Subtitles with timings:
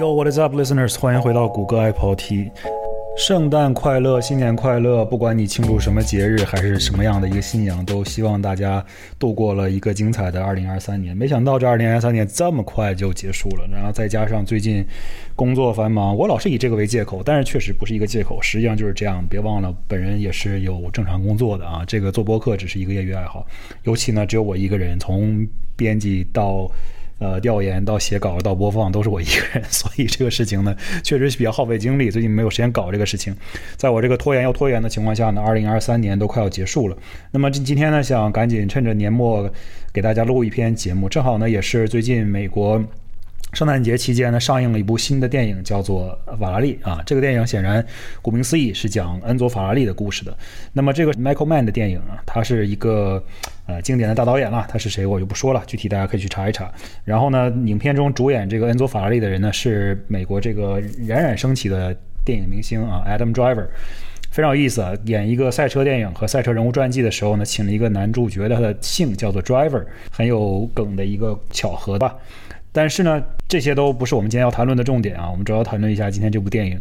[0.00, 0.98] Yo, what is up, listeners？
[0.98, 2.50] 欢迎回到谷歌爱跑题。
[3.18, 5.04] 圣诞快乐，新年快乐！
[5.04, 8.82] 不管你庆祝什么节日，还是什么样的一个信仰，都希望大家
[9.18, 11.14] 度过了一个精彩的2023年。
[11.14, 14.82] 没想到这2023年这么快就结束了，然后再加上最近
[15.36, 19.22] 工作繁忙，我老是以这个为借口，但是确实不是一个借口，实际上就是这样。
[19.28, 21.84] 别忘了，本人也是有正常工作的啊。
[21.86, 23.46] 这个做播客只是一个业余爱好，
[23.82, 25.46] 尤其呢，只有我一个人，从
[25.76, 26.70] 编辑到。
[27.20, 30.74] 呃，调研到写稿到播放都是我一个人， 所以这个事情呢，
[31.04, 32.10] 确实是比较耗费精力。
[32.10, 33.36] 最近没有时间搞这个事情，
[33.76, 36.96] 在我这个拖延又拖延的情况下呢，二零二三年都快要结束了。
[37.30, 39.48] 那么今今天呢，想赶紧趁着年末
[39.92, 42.82] 给大家录一篇节目，正好呢也是最近美国。
[43.52, 47.02] 圣诞节期间呢，上映了一部新的电影，叫做《法拉利》啊。
[47.04, 47.84] 这个电影显然，
[48.22, 50.32] 顾名思义是讲恩佐·法拉利的故事的。
[50.72, 53.20] 那么这个 Michael Mann 的电影啊，它是一个
[53.70, 54.66] 呃经典的大导演了。
[54.68, 56.70] 他是谁我就不说了，具体大家可以去查一查。
[57.04, 63.66] 然后呢，影片中主演这个恩佐·法拉利的人呢，是美国这个冉冉升起的电影明星啊，Adam Driver，
[64.30, 64.92] 非常有意思啊。
[65.04, 72.16] 演一个赛车电影和赛车人物传记的时候呢，请了一个男主角，他的姓叫做 Driver，很有梗的一个巧合吧。
[72.72, 75.30] 但是呢，这些都不是我们今天要谈论的重点啊。
[75.30, 76.80] 我们主要谈论一下今天这部电影。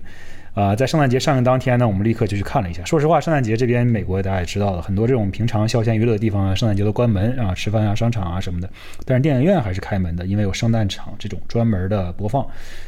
[0.53, 2.83] 啊，在圣诞节上映当天呢，我们立刻就去看了一下。
[2.83, 8.69] 说实话，圣诞节这边美国大家也知道的，很多这种平常消闲娱乐的地方啊，圣诞节都关门啊，吃饭啊、商场啊什么的。
[9.05, 12.45] 但是电影院还是开门的，因为有圣诞场这种专门的播放。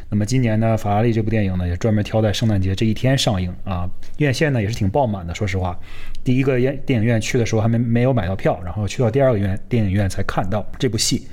[0.09, 3.90] 那么今年呢，法拉利这部电影呢，也专门挑在圣诞节这一天上映啊。
[4.18, 5.34] 院线呢也是挺爆满的。
[5.34, 5.80] 说实话，
[6.23, 11.28] 第一个院电影院去的时候还没没有买到票，然后去到第二个院电影院才看到这部戏。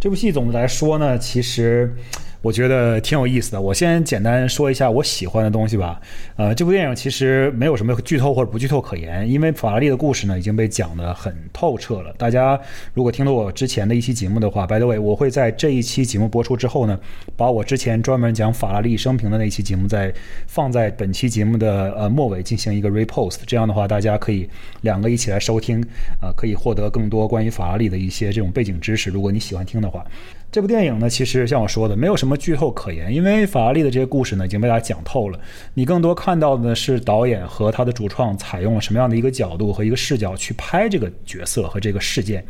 [0.00, 1.94] 这部戏总的来说呢，其实。
[2.42, 3.60] 我觉得挺有意思的。
[3.60, 6.00] 我先简单说一下我喜欢的东西吧。
[6.36, 12.12] 呃，这部电影其实没有什么剧透或者不剧透可言，因为法拉利的故事呢已经被讲得很透彻了。
[12.18, 12.60] 大家
[12.94, 16.98] 如果听了我之前的一期节目的话，by the way，我会在这一期节目播出之后呢，
[17.36, 20.12] 把我之前专门讲法拉利生平的那期节目再
[20.48, 23.36] 放在本期节目的呃末尾进行一个 repost。
[23.46, 24.48] 这样的话，大家可以
[24.80, 25.80] 两个一起来收听，
[26.20, 29.10] 啊，可以获得更多关于法拉利的一些这种背景知识。
[29.10, 30.04] 如果你喜欢听的话。
[30.52, 35.40] 这部电影呢，其实像我说的，没有什么剧透可言，因为法拉利的这些故事呢已经被大家讲透了。
[35.72, 42.44] 你更多看到的是导演和他的主创采用了什么样的一个角度和一个视角去拍这个角色和这个事件。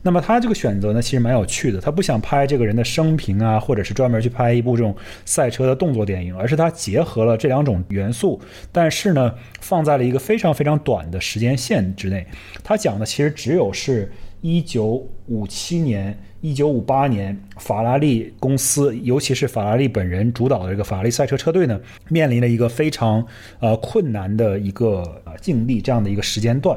[0.00, 1.78] 那么他这个选择呢，其实蛮有趣的。
[1.78, 4.96] 他不想拍这个人的生平啊，或者是专门去拍一部这种
[5.26, 8.40] 赛车的动作电影，而是他结合了这两种元素，
[8.72, 9.30] 但是呢，
[9.60, 12.26] 放在了一个非常非常短的时间线之内。
[12.64, 14.10] 他讲的其实只有是
[14.40, 16.18] 一九五七年。
[16.42, 23.24] 一九五八年，法拉利公司，尤其是法拉利本人主导的这个法拉利赛车车队呢，面临了一个非常
[23.60, 26.76] 呃困难的一个呃境地这样的一个时间段，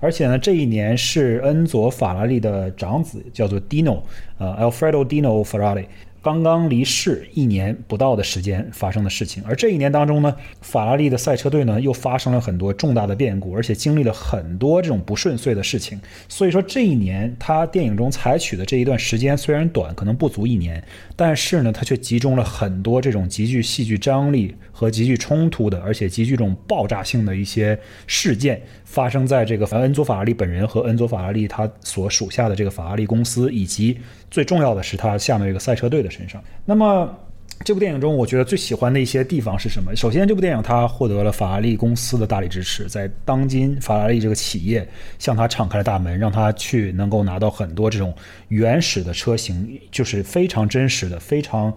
[0.00, 4.00] 而且呢，这一年是恩佐法拉利的长子，叫做 Dino，
[4.38, 5.84] 呃，Alfredo Dino Ferrari。
[6.22, 16.00] 刚刚离世一年不到的时间发生的事情，而这一年当中呢，法拉利的赛车队呢又发生了很多重大的变故，而且经历了很多这种不顺遂的事情。
[16.28, 20.82] 所以说这一年他电影中采取的这一段时间虽然短，可能不足一年，
[21.24, 27.78] 但是呢，它却集中了很多这种极具戏剧张力和极具冲突的，而且极具这种爆炸性的一些
[28.08, 28.60] 事件。
[28.84, 33.96] 发生在这个恩佐法拉利本人和恩佐法拉利他所属下的这个法拉利公司，以及
[34.32, 36.42] 最重要的是他下面这个赛车队的身上。
[36.64, 37.16] 那么。
[37.64, 39.94] 这部电影中，我觉得最喜欢的一些地方是什么？
[39.94, 44.86] 首先，这部电影它获得了法拉利公司的大力支持，在当今法拉利这个企业
[45.18, 48.12] 向他敞开了大门，让他去能够拿到很多这种
[48.48, 51.72] 原始的车型，就是非常真实的、非常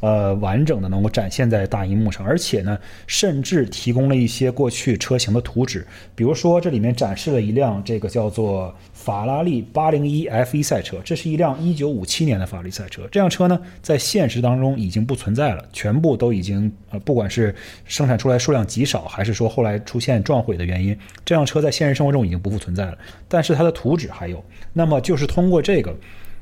[0.00, 2.26] 呃完整的，能够展现在大荧幕上。
[2.26, 2.76] 而且呢，
[3.06, 13.02] 甚至提供了一些过去车型的图纸，比如说这里面展示了一辆这个叫做法拉利801 F1 赛车，这是一辆1957年的法拉利赛车。
[13.12, 15.27] 这辆车呢，在现实当中已经不存。
[15.28, 22.96] 存在了，全部都已经呃，不管是生产出来数量极少，还是说后来出现撞毁的原因，这辆车在现实生活中已经不复存在了。
[23.28, 25.94] 但是它的图纸还有，那么就是通过这个，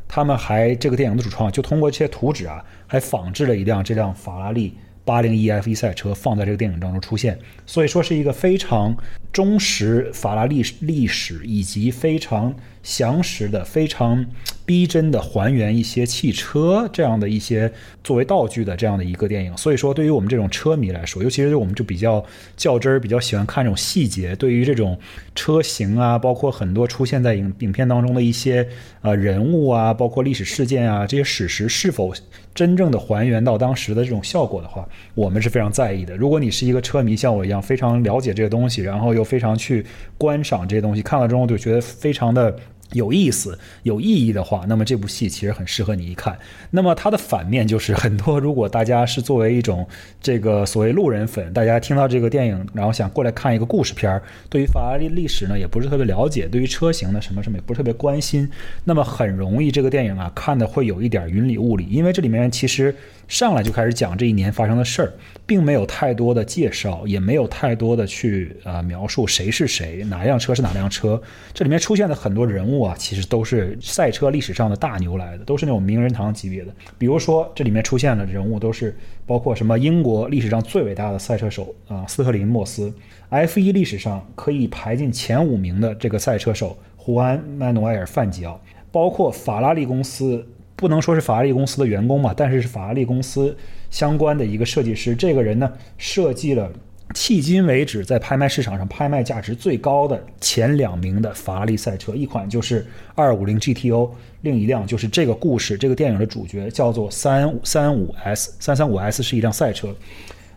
[0.06, 4.72] 他们还这个电影的主创就通过这些图纸啊，还仿制了一辆这辆法拉利
[5.04, 8.96] 八零一 F 一赛车放在这个电影当中出现，所以说是一个非常
[9.32, 12.54] 忠实法拉利历史以及非常
[12.86, 14.24] 详实的非常。
[14.66, 17.72] 逼真的还原一些汽车这样的一些
[18.02, 22.24] 作为道具的这样的一个电影，所以说对于我们这种车迷来说，尤其是我们就比较
[22.56, 24.98] 较真儿、比较喜欢看这种细节，对于这种
[25.36, 28.68] 车型啊，包括很多出现在影影片当中的一些
[29.02, 32.12] 呃人物啊，包括历史事件啊，这些史实是否
[32.52, 34.84] 真正的还原到当时的这种效果的话，
[35.14, 36.16] 我们是非常在意的。
[36.16, 39.86] 如果你是一个车迷，像我一样非常了解这个东西，然后又非常去
[40.18, 42.56] 观赏这些东西，看了之后就觉得非常的。
[42.92, 46.38] 有意思、有意义的话，那么这部戏其实很适合你一看。
[46.70, 49.86] 那么它的反面就是很多，如果大家是作为一种
[50.20, 58.48] 这个所谓路人粉，大家听到这个电影，然后想过来看一个故事片儿，对于法拉利历史呢也不是特别了解，对于车型呢什么什么也不是特别关心，
[58.84, 62.94] 那么很容易这个电影啊看的会有一点云里雾里，因为这里面其实
[63.26, 65.12] 上来就开始讲这一年发生的事儿，
[65.44, 71.20] 并没有太多的介绍，也没有太多的去呃描述谁是谁，哪辆车是哪辆车，
[71.52, 72.75] 这里面出现的很多人物。
[72.82, 76.72] 啊，其实都是赛车历史上的大牛来的，都是那种名人堂级别的。
[76.98, 78.96] 比如说，这里面出现的人物都是
[79.26, 82.92] 包括什么英国历史上最伟大的赛车手啊，斯特林·莫斯
[83.30, 93.56] ；F1 历史上可以排进前五名的这个赛车手胡安·曼努埃尔·范吉奥，包括法拉利公司，不能说是法拉利公司的员工嘛，但是是法拉利公司
[93.90, 95.14] 相关的一个设计师。
[95.14, 96.70] 这个人呢，设计了。
[97.14, 104.10] 迄今为止，在拍卖市场上拍卖价值最高的前两名的法拉利赛车，一款就是250 GTO，
[104.42, 108.50] 另一辆就是这个故事、这个电影的主角，叫做 335S。
[108.60, 109.94] 335S 是一辆赛车。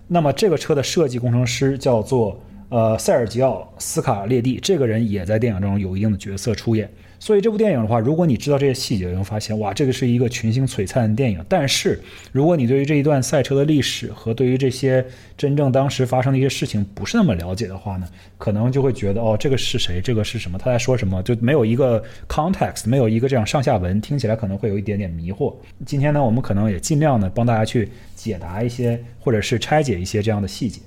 [0.07, 2.37] 那么这个车的设计工程师叫做
[2.69, 6.91] 呃塞尔吉奥斯卡列蒂，这个人也在电影中有一定的角色出演。
[7.19, 11.43] 所以这部电影的话，如果你知道这些细节，你会发现，哇，这个是一个群星璀璨的电影。
[11.49, 11.99] 但是，
[12.31, 15.05] 如果你对于这一段赛车的历史和对于这些
[15.37, 18.07] 真正当时发生的一些事情不是那么了解的话呢，
[18.37, 19.99] 可能就会觉得，哦，这个是谁？
[20.01, 20.57] 这个是什么？
[20.57, 21.21] 他在说什么？
[21.23, 25.53] 就没有一个 context，没有一个这样上下文，听起来可能会有一点点迷惑。
[25.85, 30.79] 今天呢，我们可能也尽量的帮大家去解答一些，或者是拆解一些这样的细节。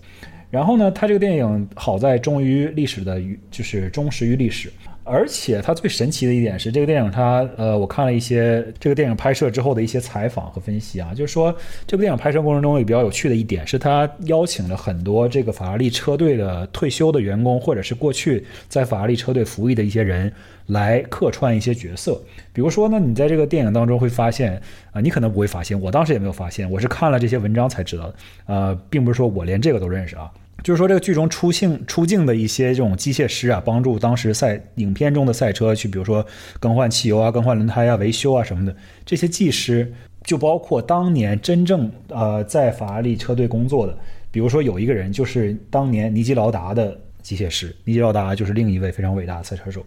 [0.50, 3.20] 然后呢，他这个电影好在忠于历史的，
[3.50, 4.73] 就是忠实于历史。
[5.04, 11.54] 而且它最神奇的一点是，这个电影它呃，我看了一些这个电影拍摄之后的一些采访和分析啊，就是说
[11.87, 20.32] 这部电影拍摄过程中也比较有趣的一点是，他邀请了很多这个法拉利车队的退休的员工，或者是过去在法拉利车队服役的一些人
[20.66, 22.20] 来客串一些角色。
[22.52, 24.60] 比如说呢，你在这个电影当中会发现
[24.93, 28.14] 啊，你可能不会发现，我当时也没有发现，我是看了这些文章才知道的。
[28.46, 30.31] 呃，并不是说我连这个都认识啊。
[30.62, 36.25] 就是说，这个剧中出镜出镜的一些这种机械师啊，帮助当时赛影片中的赛车去，比如说
[36.61, 38.75] 更换汽油啊、更换轮胎啊、维修啊什么的。
[39.05, 39.93] 这些技师
[40.25, 43.99] 就包括当年真正呃在法拉利车队工作的，
[44.31, 49.85] 比如说有一个人就是当年尼基劳达的机械师，尼基劳达就是另一位非常伟大的赛车手。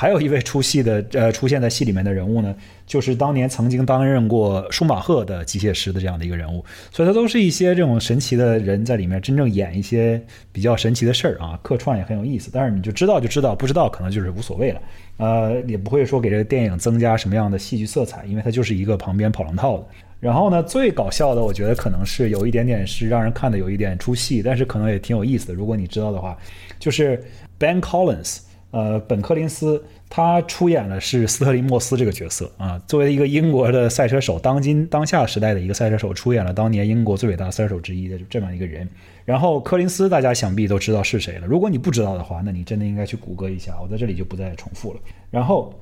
[0.00, 2.56] 还有一位出戏的，呃，出现在戏里面的人物呢，
[2.86, 10.18] 就是当年曾经担任过舒马赫的机械师的这样的一个人物，所以他都是一些这种神奇的人在里面真正演一些
[10.52, 12.48] 比较神奇的事儿啊，客串也很有意思。
[12.50, 14.80] 但是你就知道就知道，不知道可能就是无所谓了，
[15.18, 19.84] 呃，也不会说给这个电影增加什么样的戏剧色彩，因为它就是一个旁边跑龙套的。
[20.18, 25.52] 然后呢，最搞笑的，我觉得可能是有一点点是让人看的有一点出戏，但是可能也挺有意思的。
[25.52, 26.34] 如果你知道的话，
[26.78, 27.22] 就是
[27.58, 28.38] Ben Collins。
[28.70, 38.88] 呃，本柯林斯他出演的是斯特林莫斯这个角色啊，作为一个英国的赛车手，当今当下时代的一个赛车手，出演了当年英国最伟大的赛车手之一的这么一个人。
[39.24, 45.00] 然后柯林斯大家想必都知道是谁了，如果你不知道的话，那你真的应该去谷歌一下，我在这里就不再重复了。
[45.30, 45.72] 然后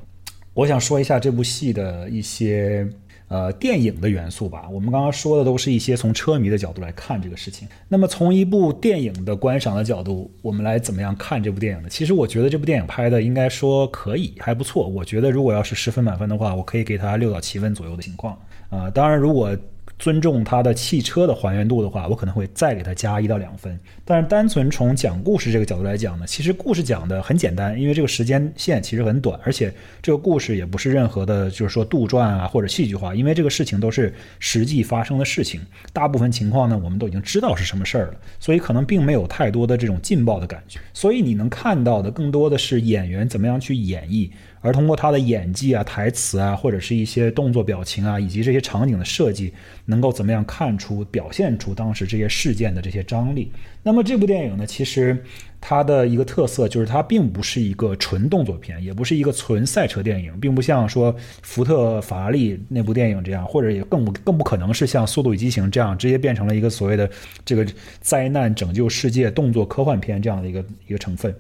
[0.54, 2.88] 我想说一下这部戏的一些。
[3.28, 7.68] 呃，电影的元素吧，我们刚刚说的都是一些从车迷的角度来看这个事情。
[7.88, 11.88] 那么从一部电影的观赏的角度，我们来怎么样看这部电影呢？
[11.88, 14.88] 其实我觉得这部电影拍的应该说可以，还不错。
[14.88, 18.38] 我觉得如果要是十分满分的话，我可以给它六到七分左右的情况。
[18.70, 19.56] 啊，当然如果。
[19.98, 23.78] 尊重他的汽车的还原度的话，我可能会再给他加一到两分。
[24.04, 35.60] 但是单纯从讲故事这个角度来讲呢，其实故事讲的很简单，因为这个时间线其实很短，而且这个故事也不是任何的，就是说杜撰啊或者戏剧化，因为这个事情都是实际发生的事情，
[35.92, 40.78] 大部分情况呢我们都已经知道是什么事儿了，所以可能并没有太多的这种劲爆的感觉。
[40.94, 44.30] 所以你能看到的更多的是演员怎么样去演绎。
[44.60, 49.52] 而通过他的演技啊、台词啊，或者是一些动作表情啊，以及这些场景的设计，
[49.84, 53.50] 能够怎么样看出、表现出当时这些事件的这些张力？
[53.82, 55.16] 那么这部电影呢，其实
[55.60, 67.08] 它的一个特色就是它并不是一个纯动作片，也不是一个纯赛车电影，并不像说福特、法拉利那部电影这样，或者也更不更不可能是像《速度与激情》这样直接变成了一个所谓的
[67.44, 67.66] 这个
[68.00, 71.34] 灾难拯救世界动作科幻片这样的一个一个成分。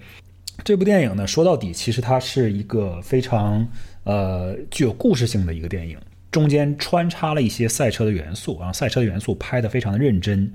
[0.64, 3.66] 这部电影呢，说到底，其实它是一个非常
[4.04, 5.96] 呃具有故事性的一个电影，
[6.30, 10.52] 中间穿插了一些赛车的元素，然后赛车的元素拍得非常的认真，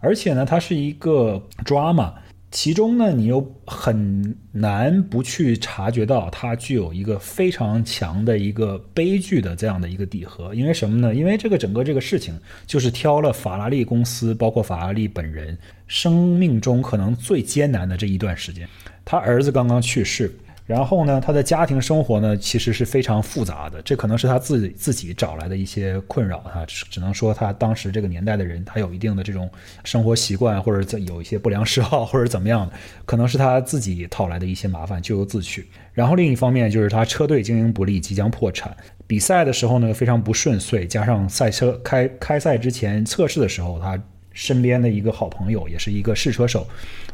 [0.00, 2.10] 而且呢，它是一个 drama，
[2.50, 11.14] 其中呢，你又很难不去察觉到它具有一个非常强的一个悲剧的这样的一个底核，因为什么呢？
[11.14, 18.66] 因为这个整个这个事情就是挑了法拉利公司，包括法拉利本人生命中可能最艰难的这一段时间。
[19.10, 20.32] 他儿子刚刚去世，
[20.64, 23.82] 然后呢，他的家庭生活呢，其实是非常复杂的。
[23.82, 29.50] 这可能是他自己自己找来的一些困扰啊，只能说他当时这个年代的人，他有一定的这种
[29.82, 32.72] 生活习惯，或者有一些不良嗜好， 或者怎么样的，
[33.04, 35.68] 可能是他自己讨来的一些麻烦，咎由自取。
[35.92, 38.76] 然后另一方面就是他车队经营不利，即将破产。
[39.08, 44.00] 比赛的时候呢，非常不顺遂，加上赛车开开赛之前测试的时候，他
[44.32, 46.66] 身边的一个好朋友，也是一个试车手。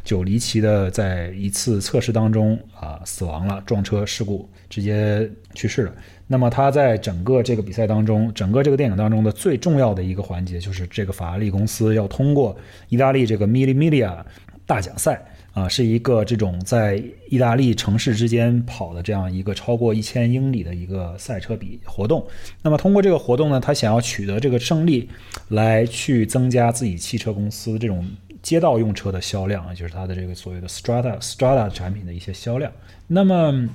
[0.04, 5.92] 就离奇的在一次测试当中啊死亡了，撞车事故直接去世了。
[6.28, 12.56] 那么他在整个这个比赛当中，整个这个电影当中的最重要的一个环节，就是这个法拉利公司要通过
[12.88, 14.26] 意大利这个 Mille m i l i a
[14.64, 15.20] 大奖赛
[15.56, 22.25] 啊，是一个这种在意大利城市之间跑的这样一个超过一千英里的一个赛车比活动。
[22.62, 25.08] 那么通过这个活动呢，他想要取得这个胜利，
[25.48, 28.06] 来去增加自己汽车公司这种。
[28.42, 32.70] 街道用车的销量啊，就是它的这个所谓的 Strada Strada 产品的一些销量。
[33.08, 33.68] 那么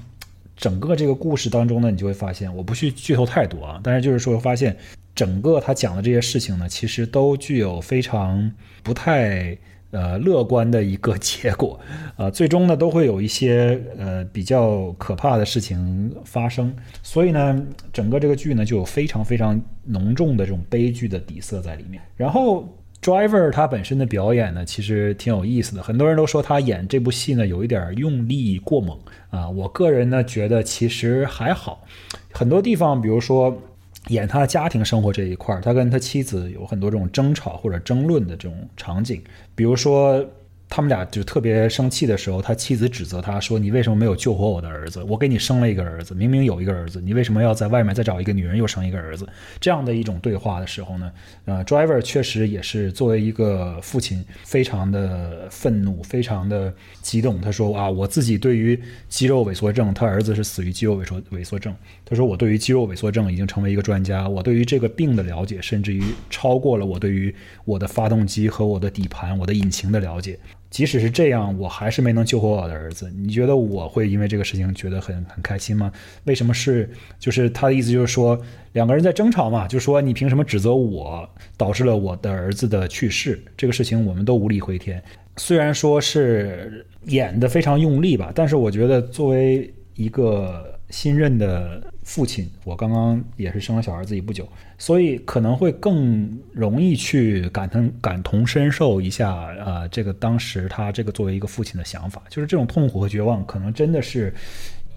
[0.56, 4.78] 整个这个故事当中呢，你就会发现，我不去剧透太多啊，但是就是说发现
[5.14, 8.50] 整个他讲的这些事情呢，其实都具有非常
[8.82, 9.58] 不太
[9.92, 11.80] 呃乐观的一个结果
[12.18, 16.74] 啊，最终呢都会有一些呃比较可怕的事情发生。
[17.04, 22.02] 所以呢，整个这个剧呢就有非常非常浓重的这种悲剧的底色在里面。
[22.18, 22.68] 然后。
[23.04, 25.82] Driver 他本身的表演呢，其实挺有意思的。
[25.82, 28.96] 很多人都说他演这部戏呢有一点用力过猛
[29.32, 29.50] 啊。
[29.50, 31.84] 我个人呢觉得其实还好，
[32.32, 33.60] 很多地方，比如说
[34.08, 39.22] 演他家庭生活这一块儿，他跟他妻子有很多这种争吵或者争论的这种场景，
[39.56, 40.26] 比如说。
[40.74, 45.04] 他们俩就特别生气的时候，他妻子指责他说：“你为什么没有救活我的儿子？
[45.04, 49.28] 我给你生了一个儿子，明明有一个儿子，你为什么要在外面再找一个女人又生一个儿子？”
[49.60, 51.12] 这样的一种对话的时候呢，
[51.44, 57.42] 呃，Driver 确实也是作为一个父亲，非常的愤怒，非常的激动。
[57.42, 61.76] 他说：“啊，我自己对于肌肉萎缩症，他儿子是死于肌肉萎缩萎缩症。
[62.06, 67.36] 他说我对于肌肉萎缩症已经成为一个专家，我对于这个病的了解，甚至于超过了我对于
[67.66, 70.40] 我的发动机和我的底盘、我的引擎的了解。”
[70.72, 73.12] 即使是这样，我还是没能救活我的儿子。
[73.12, 75.92] 你觉得我会因为这个事情觉得很很开心吗？
[76.24, 76.90] 为什么是？
[77.20, 83.44] 就是他的意思就是说，两个人在争吵嘛，就说你凭什么指责我导致了我的儿子的去世？
[83.58, 85.04] 这个事情我们都无力回天。
[85.36, 91.82] 虽然说是演的非常用力吧，但是我觉得作为一个新任的。
[92.04, 94.46] 父亲，我刚刚也是生了小孩自己不久，
[94.80, 104.34] 所以可能会更容易去感同感同身受一下啊，这个当时他这个作为一个父亲的想法，就是这种痛苦和绝望，可能真的是，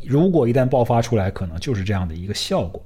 [0.05, 2.83] 如果一旦爆发出来，可能就是这样的一个效果。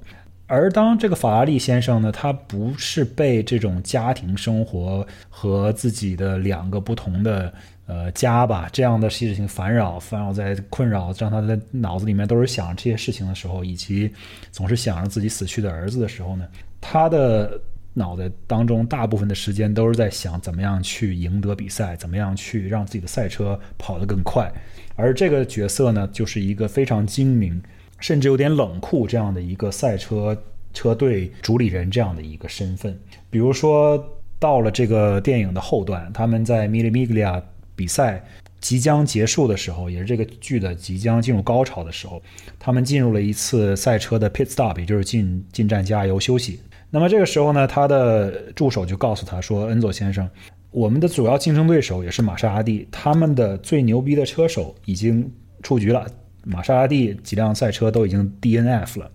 [0.49, 7.53] 而当这个法拉利先生呢，他不是被这种家庭生活和自己的两个不同的。
[7.91, 14.13] 呃，家吧这样的事情烦扰，烦扰在困扰，让他的脑子里面都是想这些事情的时候，以及
[14.51, 16.47] 总是想着自己死去的儿子的时候呢，
[16.79, 17.59] 他的
[17.91, 24.51] 脑袋当中大部分的时间都是在想怎么样去赢得比赛，怎么样去让自己的赛车跑得更快。
[24.95, 27.59] 而这个角色呢，就是一个非常精明，
[27.99, 30.37] 甚至有点冷酷这样的一个赛车
[30.73, 32.99] 车队主理人这样的一个身份。
[33.29, 34.03] 比如说，
[34.39, 37.41] 到了这个电影的后段，他们在米利米格利亚。
[37.75, 38.21] 比赛
[38.59, 42.21] 即将结束的时候，也是这个剧的即将进入高潮的时候，
[42.59, 46.59] 他们进入了一次赛车的 pit stop，也就是进进站加油休息。
[46.89, 50.29] 那么这个时候呢，他的助手就告诉他说：“恩佐先生，
[50.71, 55.31] 我们的主要竞争对手也是玛莎拉蒂，他们的最牛逼的车手已经
[55.63, 56.05] 出局了，
[56.43, 59.11] 玛莎拉蒂几辆赛车都已经 DNF 了。”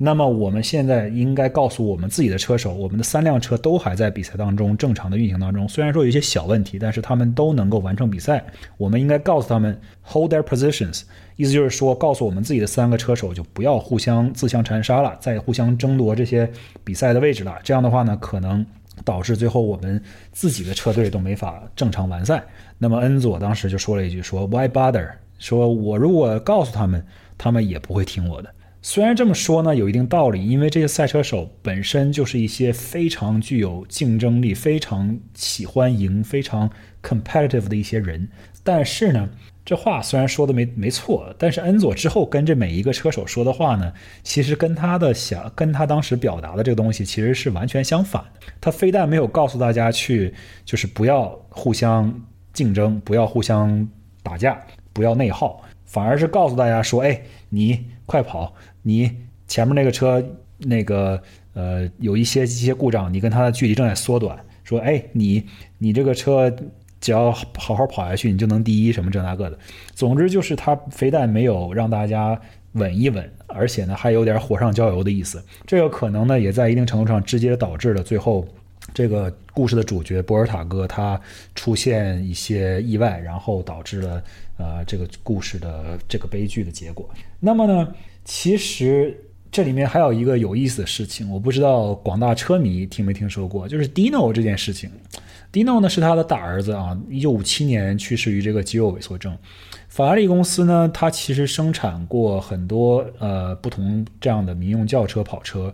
[0.00, 5.68] 那么我们现在应该告诉我们自己的车手，我们的三辆车都还在比赛当中正常的运行当中。
[5.68, 8.44] 虽然说有一些小问题，但是他们都能够完成比赛。
[8.76, 11.02] 我们应该告诉他们 hold their positions，
[11.34, 16.48] 意思就是说，告诉我们自己的三个车手就不要互相自相残杀了，再互相争夺这些
[16.84, 17.56] 比赛的位置了。
[17.64, 18.64] 这样的话呢，可能
[19.04, 20.00] 导致最后我们
[20.30, 22.40] 自己的车队都没法正常完赛。
[22.78, 25.10] 那么恩佐当时就说了一句说 why bother？
[25.38, 27.04] 说我如果告诉他们，
[27.36, 28.54] 他们也不会听我的。
[28.80, 36.70] 虽然这么说呢，有一定道理，因为这些赛车手本身就是一些非常具有竞争力、非常喜欢赢、非常
[37.02, 38.28] competitive 的一些人。
[38.62, 39.28] 但是呢，
[39.64, 43.92] 这话虽然说的没没错，但是恩佐之后跟这每一个车手说的话呢，
[44.22, 48.52] 其实跟他的想跟他当时表达的这个东西其实是完全相反的。
[48.60, 50.32] 他非但没有告诉大家去，
[50.64, 52.14] 就是不要互相
[52.52, 53.86] 竞争，不要互相
[54.22, 54.62] 打架，
[54.98, 58.52] 不要内耗，反而是告诉大家说：“哎，你快跑。”
[58.82, 59.08] 你
[59.46, 60.20] 前面那个车，
[60.58, 64.36] 那个呃，有一些一些故障，你跟它的距离正在缩短。
[64.64, 65.44] 说，哎，你
[65.78, 66.52] 你这个车
[67.00, 69.56] 只要好好跑下去，你就能第一什么这那个的。
[69.94, 72.36] 总之就是他非但没有让大家
[72.72, 75.40] 稳一稳，而且呢还有点火上浇油的意思。
[75.64, 78.44] 这个可能呢也在一定程度上直接导致了最后
[78.92, 81.20] 这个故事的主角博尔塔哥他
[81.54, 84.22] 出现一些意外，然后导致了
[84.56, 87.08] 呃这个故事的这个悲剧的结果。
[87.40, 89.16] 那么呢，其实。
[89.50, 94.90] 这里面还有一个有意思的事情，我不知道广大车迷听没听说过，就是 Dino 这件事情。
[95.50, 99.34] Dino 呢是他的大儿子啊，一九五七年去世于这个肌肉萎缩症。
[99.88, 105.72] 法拉利公司呢，它其实生产过很多呃不同这样的民用轿车跑车，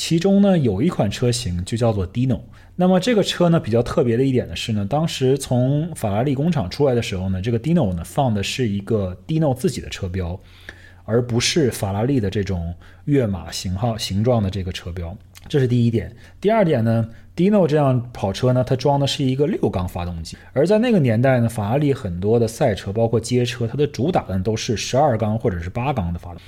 [0.00, 2.38] 其中呢有一款车型就叫做 Dino。
[2.76, 10.38] 那么这个车呢比较特别的一点呢是呢，当时从法拉利工厂出来的时候呢，这个 Dino 呢放的是一个 Dino 自己的车标。
[11.04, 12.74] 而不是法拉利的这种
[13.06, 15.16] 跃马型号形状的这个车标，
[15.48, 16.14] 这是第一点。
[16.38, 26.42] 第二点呢，Dino 这辆跑车呢，它装的是一个六缸发动机，而在那个年代呢，法拉利很多的赛车，包括街车，它的主打的都是十二缸或者是八缸的发动机。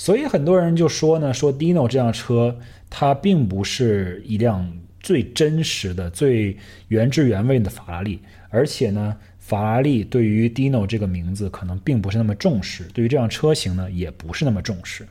[0.00, 6.56] 所以很多人就说呢，说 Dino 这辆车它并不是一辆最真实的、最
[6.88, 9.14] 原汁原味的法拉利，而且呢。
[9.38, 15.04] 法拉利对于 Dino 这个名字可能并不是那么重视，对于这辆车型呢也不是那么重视。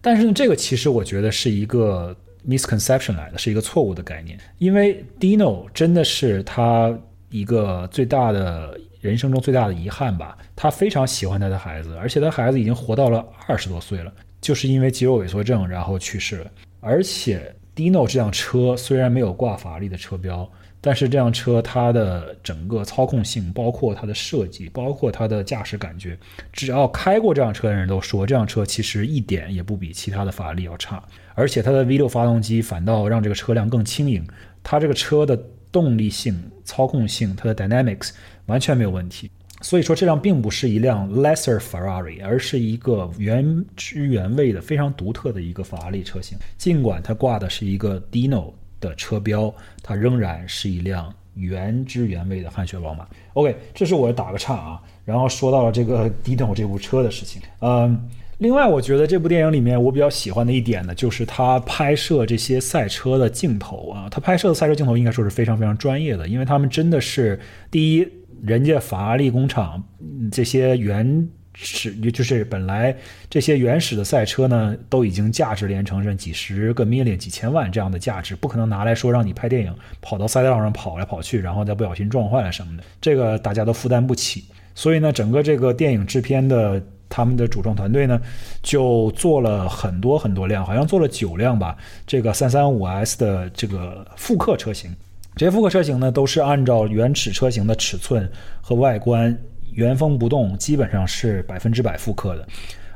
[0.00, 4.36] 但是呢，这个其实我觉得是一个 misconception 来的，是一个错误的概念。
[4.58, 6.98] 因为 Dino 真的是它
[7.30, 10.36] 一个最大的人生中最大的遗憾吧。
[10.56, 16.50] 他非常喜欢他的孩子，而且他孩子已经活到了二十多岁了，就是因为肌肉萎缩症然后去世了。
[16.80, 20.48] 而且 Dino 这辆车虽然没有挂法拉利的车标。
[20.80, 26.16] 但是这辆车它的整个操控性，包括它的设计，包括它的驾驶感觉，
[26.52, 31.02] 只要开过这辆车的人都说，这辆车其实一点也不比其他的法拉利要差。
[31.34, 34.24] 而且它的 V6 发动机反倒让这个车辆更轻盈。
[34.62, 35.36] 它这个车的
[35.72, 38.10] 动力性、操控性，它的 dynamics
[38.48, 39.30] 完全没有问题。
[39.62, 46.36] 所以说，这辆并不是一辆 lesser Ferrari，而是一个原汁原味的、非常独特的一个法拉利车型。
[46.58, 48.52] 尽管它挂的是一个 Dino。
[48.80, 53.04] 的车标，它仍然是一辆原汁原味的汗血宝马。
[53.32, 57.42] OK，这是我打个岔啊，然后说到了这个 Dino 这部车的事情。
[57.60, 58.00] 嗯，
[58.38, 67.40] 另外我觉得这部电影里面我比较喜欢的一点呢，就是它拍摄这些赛车的镜头啊，它拍摄的赛车镜头应该说是非常非常专业的，因为他们真的是
[67.72, 68.08] 第一，
[68.44, 69.82] 人家法拉利工厂
[70.30, 71.28] 这些原。
[71.60, 72.96] 始，就是本来
[73.28, 84.44] 这些原始的赛车呢，都已经价值连城，是几十个 million、几千万这样的价值，不可能拿来说让你拍电影，跑到赛道上跑来跑去，然后再不小心撞坏了什么的，这个大家都负担不起。
[84.76, 88.20] 所以呢，整个这个电影制片的他们的主创团队呢，
[88.62, 94.94] 就做了很多很多辆，好像做了九辆吧，这个三三五 S 的这个复刻车型。
[95.38, 98.28] 这些复刻车型呢，都是按照原始车型的尺寸
[98.60, 99.38] 和外观。
[99.72, 102.44] 原封不动，基本上是百分之百复刻的。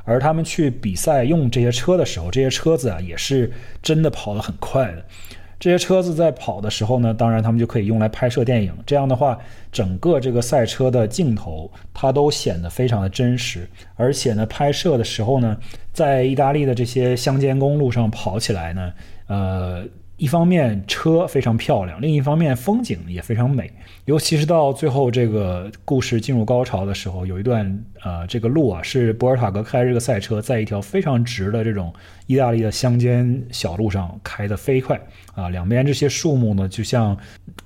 [0.03, 5.05] 而他们去比赛用这些车的时候，这些车子啊也是真的跑得很快的。
[5.61, 8.75] 这些车子在跑的时候呢，当然他们就可以用来拍摄电影。
[8.85, 9.39] 这样的话，
[9.71, 13.71] 整个这个赛车的镜头它都显得非常的真实。
[13.95, 15.57] 而且呢，拍摄的时候呢，
[15.93, 18.93] 在意大利的这些乡间公路上跑起来呢，
[19.29, 19.85] 呃。
[20.23, 23.69] 一方面车非常漂亮，另一方面风景也非常美。
[24.05, 31.93] 尤其是到最后这个故事进入高潮的时候，有一段呃，这个路啊是博尔塔格开这个赛车，在一条非常直的这种
[32.29, 34.97] 意大利的乡间小路上开得飞快
[35.35, 37.19] 啊，两边这些树木呢就像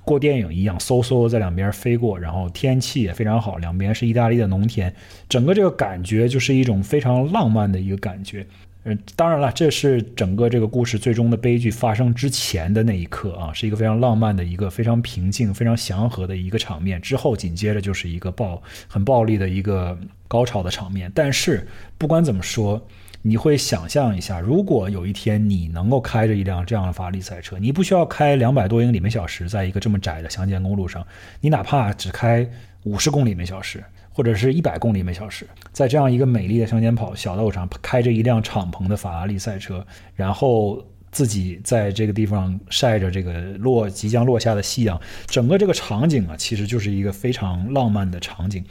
[0.03, 4.91] 过电影一样，嗖嗖在两边飞过，然后天气也非常好，两边是意大利的农田，
[5.29, 8.47] 整个这个感觉就是一种非常浪漫的一个感觉。
[8.89, 17.01] 嗯，当然了，这是整个这个故事最终的悲剧发生之前的那一刻啊，是一个非常浪漫的一个非常平静、非常祥和的一个场面。
[17.01, 21.11] 之后紧接着就是一个暴、很暴力的一个高潮的场面。
[21.13, 22.81] 但是不管怎么说，
[23.21, 31.05] 你会想象一下，如果有一天你能够开着一辆这样的法拉利赛车，你不需要开两百多英里每小时，在一个这么窄的乡间公路上，
[31.41, 32.49] 你哪怕只开
[32.83, 33.83] 五十公里每小时。
[34.17, 48.65] 或者是一百公里每小时，在这样一个美丽的乡间跑小道上，开着一辆敞篷的法拉利赛车，然后自己在这个地方晒着这个落即将落下的夕阳，整个这个场景啊，其实就是一个非常浪漫的场景。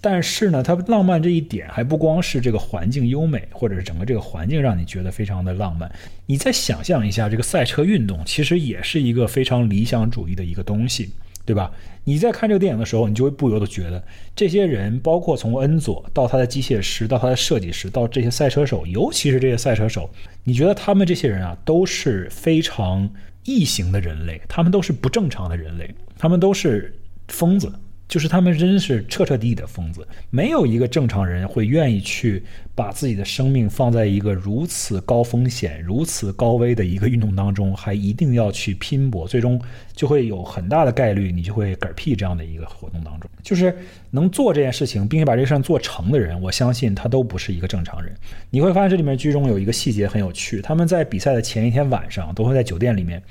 [0.00, 5.88] 但是呢，它浪漫这一点还不光是这个环境优美，或者是整个这个环境让你觉得非常的浪漫。
[6.26, 11.10] 你再想象一下，这个赛车运动其实也是一个非常理想主义的一个东西。
[11.50, 11.68] 对吧？
[12.04, 14.00] 你在看这个电影的时候，你就会不由得觉得，
[14.36, 20.08] 这些人，包括从恩佐到他的机械师，到他的设计师，到这些赛车手，尤其是这些赛车手，
[20.44, 23.10] 你觉得他们这些人啊，都是非常
[23.44, 27.72] 异形的人类，他们都是不正常的人类，他们都是疯子，
[28.10, 32.42] 就是他们真是彻彻底底的疯子，没有一个正常人会愿意去
[32.74, 39.62] 把自己的生命放在一个如此高风险、如此高危的一个运动当中，还一定要去拼搏，最终
[39.94, 43.30] 就会有很大的概率你就会嗝屁这样的一个活动当中。
[43.44, 43.72] 就是
[44.10, 48.12] 能做这件事情，并且把这事做成的人，我相信他都不是一个正常人。
[48.50, 53.22] 你会发现这里面剧中有一个细节很有趣，他们在比赛的前一天晚上都会在酒店里面。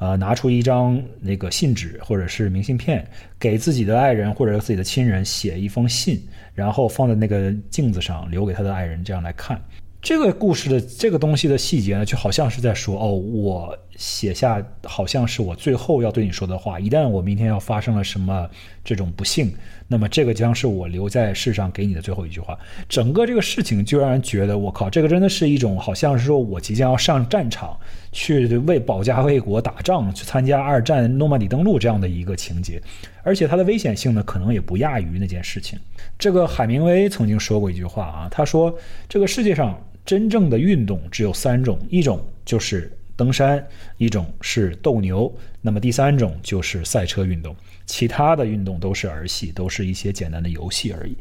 [0.00, 3.06] 呃，拿出一张那个信纸或者是明信片，
[3.38, 6.18] 给自己的爱人或者自己的亲人写一封信，
[6.54, 9.62] 然后放在那个镜子上，留给他的爱人，这样来看。
[10.00, 16.80] 这个故事的这个东西的细节呢，就好像是在说：哦，我写下，好像是我最后要对你说的话。
[16.80, 18.48] 一旦我明天要发生了什么
[18.82, 19.52] 这种不幸，
[19.92, 22.56] 那么这个将是我留在世上给你的最后一句话。
[22.88, 27.76] 整个这个事情就让人觉得，我靠，这个真的是一种好像是说我即将要上战场
[28.12, 32.80] 去为保家卫国打仗，去参加二战诺曼底登陆这样的一个情节。
[33.24, 35.76] 而且它的危险性呢，可能也不亚于那件事情。
[36.16, 38.72] 这个海明威曾经说过一句话啊，他说
[39.08, 39.76] 这个世界上。
[40.06, 43.62] 真正的运动只有三种，一种就是登山，
[43.98, 45.30] 一种是斗牛，
[45.60, 47.54] 那么第三种就是赛车运动。
[47.84, 51.14] 其他的运动都是儿戏，都是一些简单的游戏而已。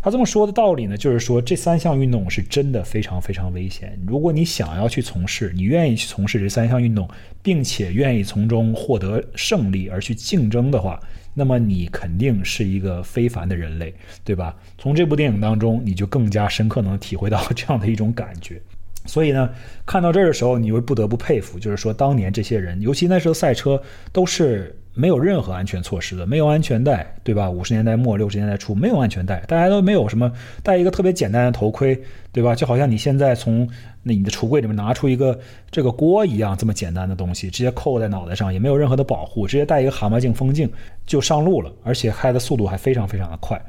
[0.00, 3.98] 他这么说的道理呢，就是说这三项运动是真的非常非常危险。
[4.06, 7.08] 如果你想要去从事，你愿意去从事这三项运动，
[7.42, 11.00] 并且愿意从中获得胜利而去竞争的话。
[11.34, 13.92] 那么你肯定是一个非凡的人类，
[14.22, 14.54] 对吧？
[14.78, 18.62] 从这部电影当中，你就更加深刻能体会到这样的一种感觉。
[19.06, 19.50] 所以呢，
[19.86, 23.80] 看到这儿的时候，你会不得不佩服，就是说当年这些人，尤其那时候赛车
[24.12, 24.74] 都是。
[24.96, 27.50] 没有任何安全措施的，没有安全带，对吧？
[27.50, 30.30] 五十年代末六十年代初没有安全带，大家都没有什么
[30.62, 32.54] 戴一个特别简单的头盔，对吧？
[32.54, 33.68] 就好像你现在从
[34.04, 35.36] 那你的橱柜里面拿出一个
[35.68, 40.70] 这个锅一样，这么简单的东西，直接扣在脑袋上，也没有任何的保护，直接戴一个蛤蟆镜风镜
[41.04, 43.60] 就上路了，而且开的速度还非常非常的快。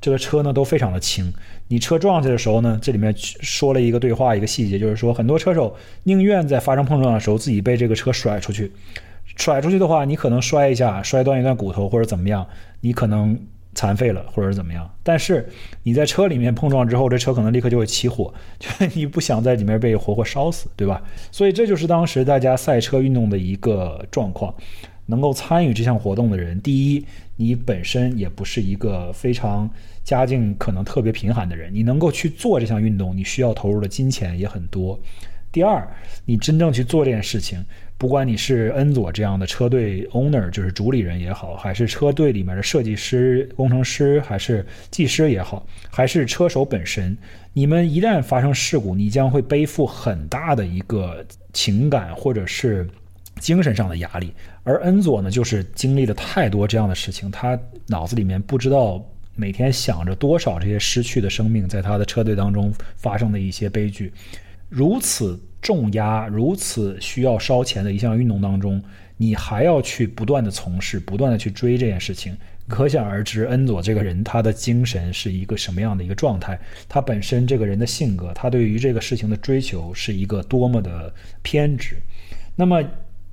[0.00, 1.32] 这个车呢都非常的轻，
[1.66, 8.72] 你车撞去的时候呢，这里面说了一个对话，一个细节，就是说很多车手宁愿在发生碰撞的时候自己被这个车甩出去。
[9.36, 12.46] 甩出去的话，你可能摔一下，摔断一段骨头或者怎么样，
[12.80, 13.38] 你可能
[13.74, 14.88] 残废了或者怎么样。
[15.02, 15.48] 但是
[15.82, 21.02] 你在车里面碰撞之后，这车可能立刻就会起火， 就你不想在里面被活活烧死，对吧？
[21.30, 24.52] 所以这就是当时大家赛车运动的一个状况。
[25.08, 29.68] 能够参与这项活动的人，第一，你本身也不是一个非常
[30.04, 35.00] 家境可能特别贫寒的人，你能够去做这项运动，你需要投入的金钱也很多。
[35.50, 35.88] 第二，
[36.26, 37.58] 你真正去做这件事情。
[37.96, 47.16] 不管你是恩佐这样的车队 owner，就是主理人也好，还是车队里面的设计师、工程师，还是技师也好，还是车手本身，
[47.52, 52.88] 你们一旦发生事故，你将会背负很大的一个情感或者是
[53.38, 54.32] 精神上的压力。
[54.64, 64.12] 而恩佐呢，就是经历了太多这样的事情，他脑子里面不知道每天想着多少这些失去的生命，在他的车队当中发生的一些悲剧，
[64.68, 65.40] 如此。
[65.60, 68.80] 重压如此需要烧钱的一项运动当中，
[69.16, 72.32] 你还要去不断的从事，不断的去追这件事情，
[72.68, 76.56] 可想而知，恩佐这个人他的精神是一个什么样的一个状态，
[76.88, 81.96] 他本身这个人的性格，他对于这个事情的追求是一个多么的偏执。
[82.54, 82.80] 那么。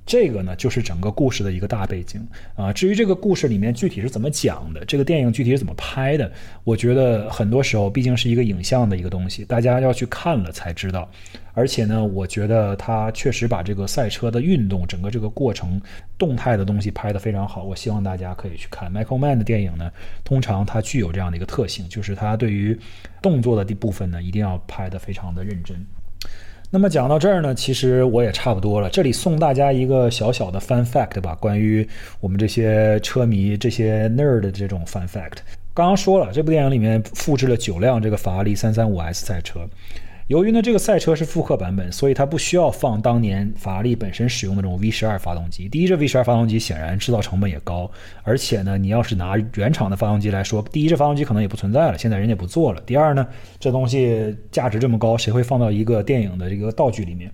[0.06, 2.72] 这个呢，就是整个故事的一个大背景啊。
[2.72, 6.30] 至于这个故事里面具体是怎么讲的，这个电影具体是怎么拍的，
[6.62, 11.10] 我觉得很多时候毕竟是一个影像的一个东西，大家要去看了才知道。
[11.54, 15.80] 而且呢，我觉得他确实把这个赛车的运动整个这个过程
[16.18, 17.64] 动态的东西拍得非常好。
[17.64, 19.90] 我希望大家可以去看 Michael Mann 的电影呢，
[20.22, 22.78] 通常它具有这样的一个特性，就是它对于
[23.22, 25.84] 动作的部分呢，一定要拍得非常的认真。
[26.68, 28.90] 那么讲到这儿呢，其实我也差不多了。
[28.90, 31.86] 这里送大家一个小小的 fun fact 吧，关于
[32.20, 35.38] 我们这些车迷、这些 nerd 的这种 fun fact。
[35.72, 39.60] 刚刚说了，这部电影里面复制了九辆这个法拉利三三五 S 赛车。
[40.28, 45.68] 由于呢这个赛车是复刻版本，所以它不需要放当年法拉利本身使用的这种 V 十二发动机。
[45.68, 47.88] 第一，这 V 十二发动机显然制造成本也高，
[48.24, 52.80] 而且呢，你要是拿原厂的发动机来说，第一，这发动机可能也不存在了，现在人家不做了。
[52.84, 53.24] 第二呢，
[53.60, 57.30] 这东西价值这么高，谁会放到一个电影的这个道具里面？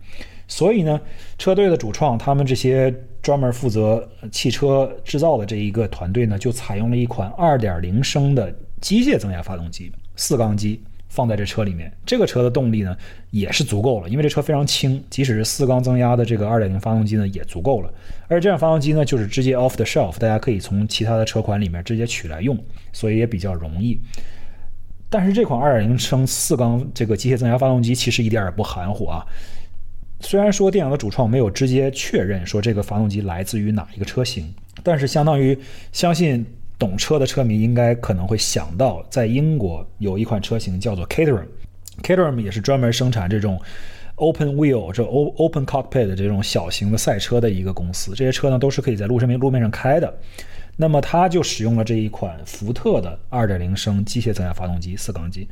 [0.46, 1.00] 所以呢，
[1.38, 10.78] 车队的主创他们这些专门负责汽车制造的这一个团队呢，就采用了一款2.0升的机械增压发动机，四缸机。
[11.14, 12.96] 放在这车里面，这个车的动力呢
[13.30, 17.92] 也是足够了，因为这车非常轻，即使是四缸增压的这个二点零发动机呢也足够了。
[18.28, 22.58] 而这辆发动机呢就是直接 off the shelf，大家可以从其他的车款里面直接取来用，
[22.94, 24.00] 所以也比较容易。
[25.10, 29.22] 但是这款二点零升四缸这个机械增压发动机其实一点也不含糊啊。
[30.20, 34.50] 虽然说电影的主创没有直接确认说这个发动机来自于哪一个车型，
[34.82, 35.58] 但是相当于
[35.92, 36.46] 相信。
[36.82, 41.46] 懂车的车迷应该可能会想到，在英国有一款车型叫做 Caterham。
[42.02, 43.56] Caterham 也是专门生产这种
[44.16, 48.16] open wheel 这 o open cockpit 的这种小型的赛车的一个公司。
[48.16, 50.12] 这些车呢都是可以在路上面路面上开的。
[50.76, 55.46] 那么它就使用了这一款福特的2.0升机械增压发动机四缸机。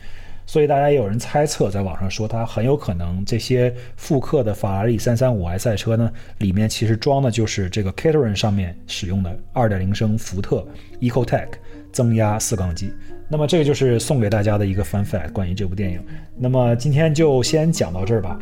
[0.50, 10.66] 所以大家也有人猜测，在网上说它很有可能这些复刻的法拉利三三五 S 赛车呢，里面其实装的就是这个 Caterham 上面使用的二点零升福特
[11.00, 11.50] Ecotec
[11.92, 12.92] 增压四缸机。
[13.28, 16.00] 那么这个就是送给大家的一个 fun fact，关于这部电影。
[16.36, 18.38] 那么今天就先讲到这儿吧。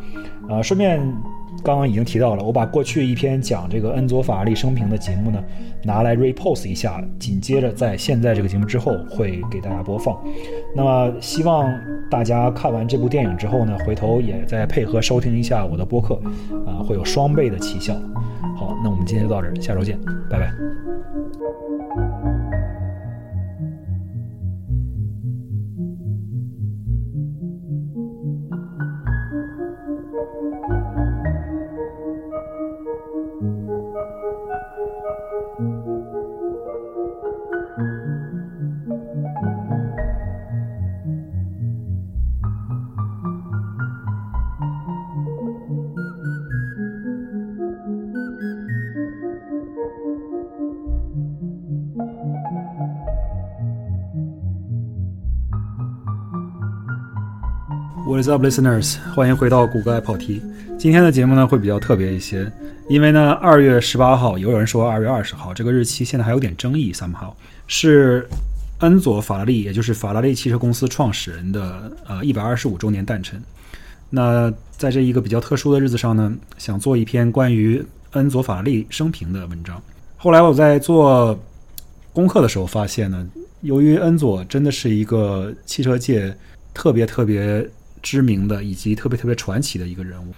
[0.49, 0.99] 啊，顺便
[1.63, 5.43] 刚刚已经提到了，我把过去一篇讲这个恩佐法拉利生平的节目呢，
[5.83, 10.19] 拿来 repost 一下，紧接着在现在这个节目之后会给大家播放。
[10.75, 11.71] 那么希望
[12.09, 16.15] 大家看完这部电影之后呢，回头也再配合收听一下我的播客，
[16.65, 17.93] 啊，会有双倍的奇效。
[18.57, 19.99] 好，那我们今天就到这儿，下周见，
[20.31, 22.08] 拜拜。
[58.09, 58.97] What is up, listeners？
[59.13, 60.41] 欢迎回到谷歌爱跑题。
[60.79, 62.51] 今天的节目呢会比较特别一些，
[62.89, 66.91] 因为呢二月十八号，也有人说二月二十号这个日期现在还有点争议。
[66.91, 67.33] Somehow
[67.67, 68.27] 是
[68.79, 73.39] 恩佐法拉利，也就是法拉利汽车公司创始人的呃一百二十五周年诞辰。
[74.09, 79.79] 那在这一个比较特殊的日子上呢，想做一篇关于恩佐法拉利生平的文章。
[80.17, 81.39] 后来我在做
[82.11, 83.23] 功课的时候发现呢，
[83.61, 86.35] 由于恩佐真的是一个汽车界
[86.73, 87.69] 特别特别。
[88.01, 90.33] 知名的以及特别特别传奇的一个人物，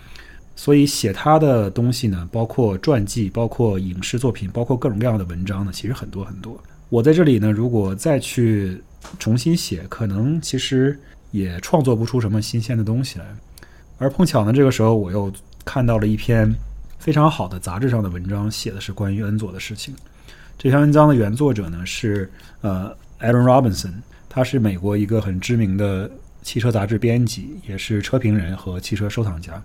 [0.56, 6.62] 所以写他的东西呢，包括传记，包括影视作品，包括各种各样的文章呢，其实很多很多。
[6.89, 8.82] 我在这里呢，如果再去
[9.17, 11.00] 重新写，可能其实
[11.32, 13.26] 也创作不出什么新鲜的东西来。
[13.97, 15.32] 而碰巧呢，这个时候我又
[15.63, 16.54] 看到了一篇
[17.00, 19.95] 非常好的杂志上的文章，写的是关于恩佐的事情。
[20.58, 22.30] 这篇文章的原作者呢是
[22.62, 23.93] 呃 Aaron Robinson，
[24.28, 26.12] 他是美国一个很知名的。
[26.41, 29.62] 汽车杂志编辑，也是车评人和汽车收藏家。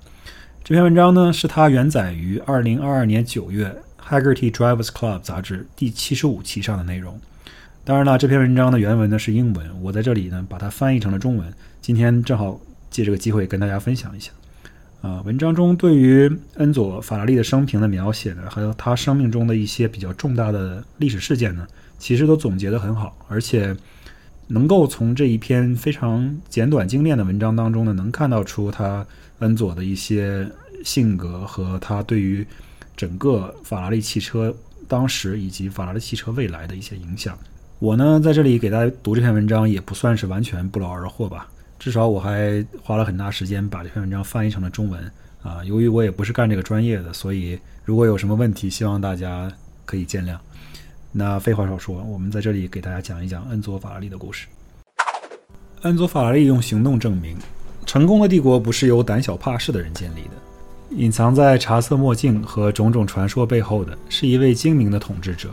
[0.62, 3.74] 这篇文章呢，是他原载于二零二二年九月
[4.08, 7.18] 《Haggerty Drivers Club》杂志第七十五期上的内容。
[7.84, 11.52] 当然了，这篇文章的原文呢是英文，我在这里呢把它翻译成了中文。
[11.80, 12.60] 今天正好
[12.90, 14.32] 借这个机会跟大家分享一下。
[15.02, 21.64] 啊，文章中对于恩佐·法拉利的生平的描写呢，还有他生命中的一些比较重大的历史事件呢，
[21.96, 23.74] 其实都总结得很好，而且。
[24.48, 29.04] 能够从这一篇非常简短精炼的文章当中呢，能看到出他
[29.40, 30.48] 恩佐的一些
[30.84, 32.46] 性格和他对于
[32.96, 34.54] 整个法拉利汽车
[34.86, 37.36] 当时以及法拉利汽车未来的一些影响。
[37.78, 45.62] 我呢在这里给大家读这篇文章，也不算是完全不劳而获吧，至少我还花了很大时间把这篇文章翻译成了中文啊。
[45.64, 49.52] 由于我也不是干这个专业的，所以如果有什么问题，希望大家
[49.84, 50.38] 可以见谅。
[51.18, 54.46] 那废话少说，我们在这里给大家讲一讲恩佐法拉利的故事。
[55.80, 57.34] 恩佐法拉利用行动证明，
[57.86, 60.32] 成功的帝国不是由胆小怕事的人建立的。
[60.90, 65.48] 隐藏在茶色墨镜和种种传说背后的，是一位精明的统治者。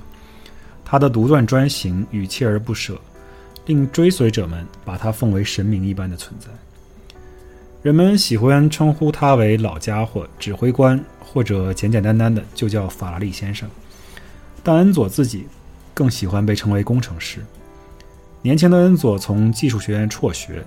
[0.83, 2.99] 他的独断专行与锲而不舍，
[3.65, 6.47] 令追随者们把他奉为神明一般的存在。
[7.81, 13.69] 人们喜欢称呼他为老家伙、指挥官，或者简简单单的就叫法拉利先生。
[14.63, 15.45] 但恩佐自己
[15.93, 17.39] 更喜欢被称为工程师。
[18.41, 20.65] 年轻的恩佐从技术学院辍学，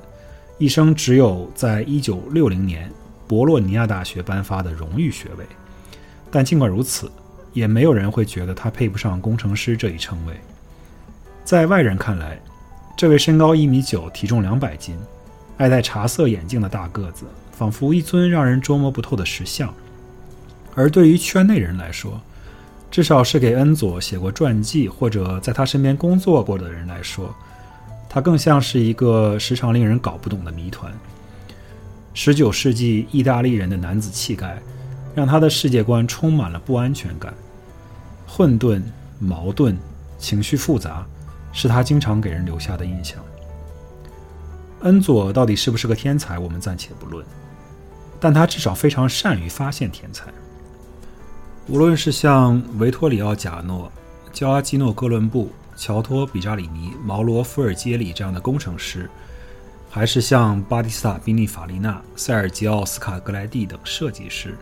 [0.59, 2.91] 一生只有在1960年
[3.27, 5.45] 博洛尼亚大学颁发的荣誉学位。
[6.31, 7.11] 但尽管如此，
[7.53, 10.35] 也没有人会觉得他配不上工程师这一称谓。
[11.45, 12.39] 在外人看来，
[12.97, 14.97] 这位身高一米九、体重两百斤、
[15.57, 19.73] 爱戴茶色眼镜的大个子，仿佛一尊让人捉摸不透的石像。
[20.75, 22.21] 而对于圈内人来说，
[22.91, 27.35] 至少是给恩佐写过传记或者在他身边工作过的人来说，
[28.09, 30.91] 他更像是一个时常令人搞不懂的谜团。
[32.15, 34.59] 十九世纪意大利人的男子气概，
[35.15, 37.35] 让他的世界观充满了不安全感，
[38.27, 38.81] 混沌、
[39.19, 39.77] 矛盾、
[40.19, 41.05] 情绪复杂，
[41.53, 43.19] 是他经常给人留下的印象。
[44.81, 47.23] 恩佐到底是不是个天才，我们暂且不论，
[48.19, 50.25] 但他至少非常善于发现天才。
[51.69, 53.91] 无论是像维托里奥·贾诺、
[54.33, 59.11] 焦阿基诺·哥伦布、乔托·比扎里尼、毛罗·福尔杰里这样的工程师，
[59.91, 64.57] 还是像巴蒂斯塔·宾利法利纳、塞尔吉奥·斯卡格莱蒂等设计师，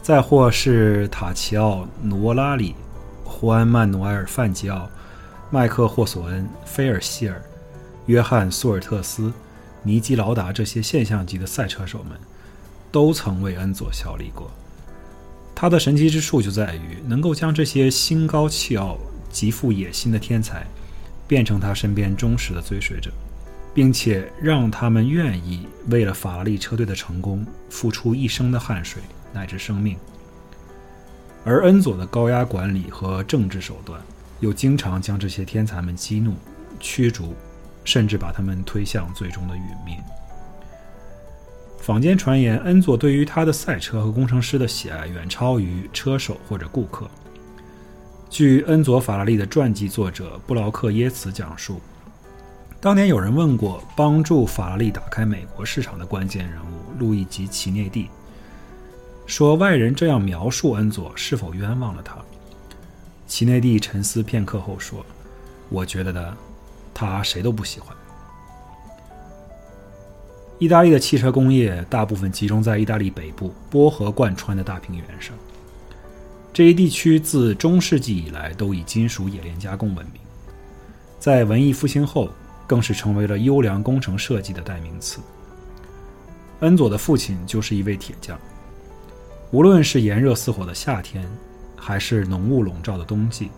[0.00, 2.74] 再或是塔奇奥·努沃拉里、
[3.24, 4.88] 胡安·曼努埃尔·范吉奥、
[5.50, 7.42] 麦克·霍索恩、菲尔希尔、
[8.06, 9.30] 约翰·苏尔特斯、
[9.82, 12.18] 尼基劳达这些现象级的赛车手们，
[12.90, 14.50] 都曾为恩佐效力过。
[15.54, 18.98] 他的神奇之处就在于能够将这些心高气傲、
[19.30, 20.66] 极富野心的天才，
[21.28, 23.12] 变成他身边忠实的追随者，
[23.72, 29.00] 并且让他们愿意为了法拉利车队的成功付出一生的汗水
[29.32, 29.96] 乃至生命。
[31.44, 34.00] 而恩佐的高压管理和政治手段，
[34.40, 36.34] 又经常将这些天才们激怒、
[36.80, 37.34] 驱逐，
[37.84, 39.96] 甚至把他们推向最终的殒命。
[41.82, 47.10] 坊间传言，恩佐对于他的赛车和工程师的喜爱远超于车手或者顾客。
[48.30, 51.80] 据恩佐·法拉利的传记作者布劳克耶茨讲述，
[52.80, 58.06] 当年有人问过帮助法拉利打开美国市场的关键人物路易吉·齐内蒂，
[59.26, 62.16] 说外人这样描述恩佐是否冤枉了他？
[63.26, 65.04] 齐内蒂沉思片刻后说
[65.68, 66.36] ：“我觉得呢，
[66.94, 67.92] 他谁都不喜欢。”
[70.62, 75.34] 意大利的汽车工业大部分集中在意大利北部波河贯穿的大平原上。
[76.52, 80.22] 这一地区自中世纪以来都以金属冶炼加工闻名，
[81.18, 82.30] 在文艺复兴后
[82.64, 85.18] 更是成为了优良工程设计的代名词。
[86.60, 88.38] 恩佐的父亲就是一位铁匠，
[89.50, 91.28] 无论是炎热似火的夏天，
[91.74, 93.50] 还是浓雾笼罩的冬季，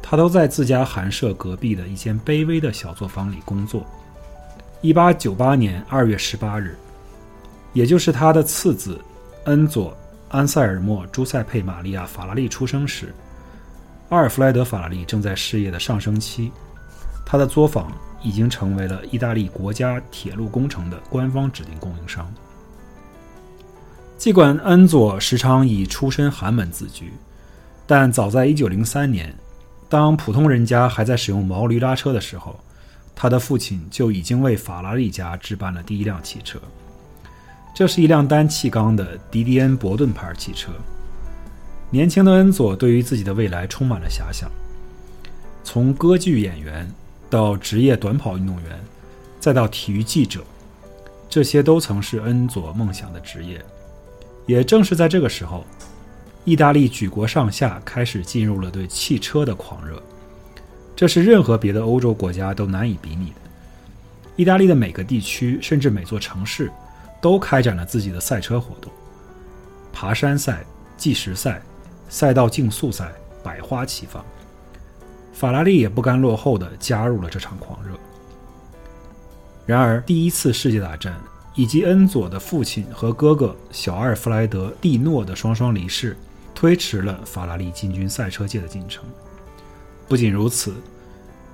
[0.00, 3.84] 他都在自家寒舍隔壁的一间卑微的小作坊里工作。
[4.82, 6.74] 一八九八年二月十八日，
[7.74, 8.98] 也就是他的次子
[9.44, 9.90] 恩佐·
[10.30, 13.14] 安塞尔莫·朱塞佩·玛利亚·法拉利出生时，
[14.08, 16.50] 阿尔弗莱德·法拉利正在事业的上升期，
[17.26, 22.32] 他的作坊已经成为了意大利国家铁路工程的官方指定供应商。
[24.16, 27.12] 尽管恩佐时常以出身寒门自居，
[27.86, 29.34] 但早在一九零三年，
[29.90, 32.58] 当普通人家还在使用毛驴拉车的时候。
[33.22, 36.58] 他的父亲就已经为法拉利家置办了第一辆汽车，
[37.74, 40.72] 这是一辆单气缸的迪迪恩伯顿牌汽车。
[41.90, 44.50] 年轻的恩佐对于自己的未来充满了遐想，
[45.62, 46.90] 从歌剧演员
[47.28, 48.80] 到职业短跑运动员，
[49.38, 50.40] 再到体育记者，
[51.28, 53.62] 这些都曾是恩佐梦想的职业。
[54.46, 55.66] 也正是在这个时候，
[56.46, 60.02] 意大利举国上下开始进入了对汽车的狂热。
[61.00, 63.36] 这是任何别的欧洲国家都难以比拟的。
[64.36, 66.70] 意大利的每个地区，甚至每座城市，
[67.22, 68.92] 都开展了自己的赛车活动，
[69.94, 70.62] 爬山赛、
[70.98, 71.62] 计时赛、
[72.10, 73.10] 赛道竞速赛，
[73.42, 74.22] 百花齐放。
[75.32, 77.98] 法拉利也不甘落后的加入了这场狂热。
[79.64, 81.18] 然而，第一次世界大战
[81.54, 86.14] 以及恩佐的父亲和哥哥小阿尔弗莱德·蒂诺的双双离世，
[86.54, 89.02] 推迟了法拉利进军赛车界的进程。
[90.06, 90.74] 不仅如此，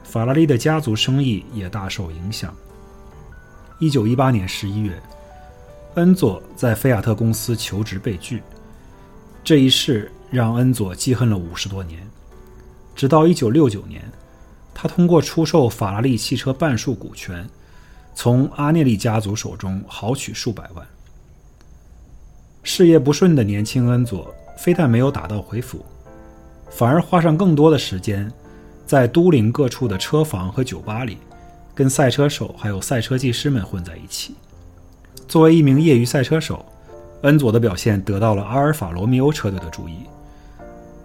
[0.09, 2.55] 法拉利的家族生意也大受影响。
[3.81, 4.99] 一九一八年十一月，
[5.97, 8.43] 恩佐在菲亚特公司求职被拒，
[9.43, 12.01] 这一事让恩佐记恨了五十多年。
[12.95, 14.03] 直到一九六九年，
[14.73, 17.47] 他通过出售法拉利汽车半数股权，
[18.15, 20.87] 从阿涅利家族手中豪取数百万。
[22.63, 25.85] 事业不顺的年轻恩佐非但没有打道回府，
[26.71, 28.33] 反而花上更多的时间。
[28.87, 31.19] 在都灵各处的车房和酒吧里，
[31.75, 34.35] 跟赛车手还有赛车技师们混在一起。
[35.27, 36.65] 作为一名业余赛车手，
[37.23, 39.97] 恩佐的表现得到了阿尔法罗密欧车队的注意。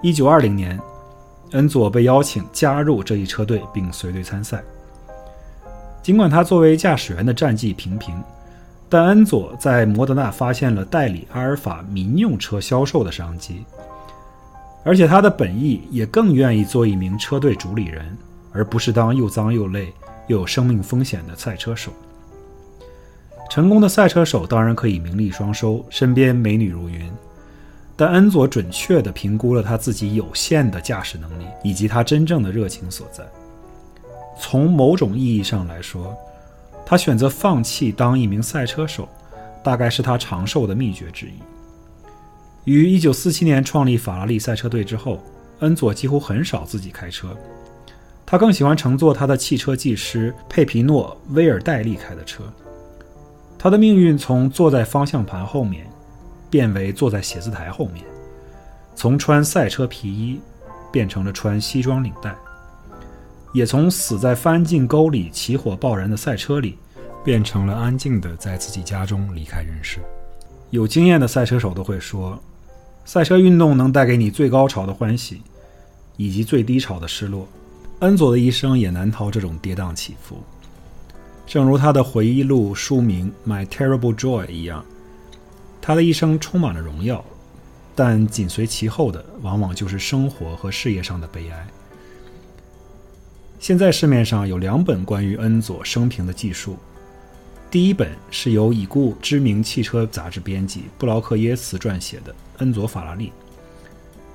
[0.04, 0.80] 一九二零年，
[1.52, 4.64] 恩佐被邀请加入这一车队并随队参赛。
[6.04, 8.16] 尽管他作为驾驶员的战绩平平，
[8.90, 13.64] 但恩佐在摩德纳发现了代理阿尔法民用车销售的商机。
[14.84, 18.18] 而且他的本意也更愿意做一名车队主理人，
[18.52, 19.94] 而不是当又脏又累
[20.28, 21.92] 又有生命风险的赛车手。
[23.50, 27.12] 成功的赛车手当然可以名利双收，身边美女如云，
[27.96, 33.24] 但恩佐准确地评估了他自己有限的驾驶能力以及他真正的热情所在。
[34.40, 36.16] 从某种意义上来说，
[36.86, 39.08] 他选择放弃当一名赛车手，
[39.62, 41.34] 大概是他长寿的秘诀之一。
[42.66, 45.20] 于1947年创立法拉利赛车队之后，
[45.60, 47.36] 恩佐几乎很少自己开车，
[48.26, 52.44] 他更喜欢乘坐他的汽车技师佩皮诺·威尔戴利开的车。
[53.58, 55.88] 他的命运从坐在方向盘后面，
[56.50, 58.04] 变为坐在写字台后面；
[58.96, 60.40] 从穿赛车皮衣，
[60.92, 62.36] 变成了穿西装领带。
[63.54, 66.78] 也从死在翻进沟里、起火爆燃的赛车里，
[67.24, 70.00] 变成了安静的在自己家中离开人世。
[70.70, 72.42] 有经验的赛车手都会说，
[73.06, 75.42] 赛车运动能带给你最高潮的欢喜，
[76.18, 77.48] 以及最低潮的失落。
[78.00, 80.42] 恩佐的一生也难逃这种跌宕起伏。
[81.46, 84.86] 正如他的回忆录书名《My Terrible Joy》一样，
[85.82, 87.24] 他的一生充满了荣耀，
[87.94, 91.68] 但紧随其后的往往就是生活和事业上的悲哀。
[93.60, 96.78] 现在市面上有两本关于恩佐生平的记述，
[97.70, 102.32] 第一本是由已故知名汽车杂志编辑布劳克耶茨撰写的
[102.62, 103.28] 《恩佐·法拉利》，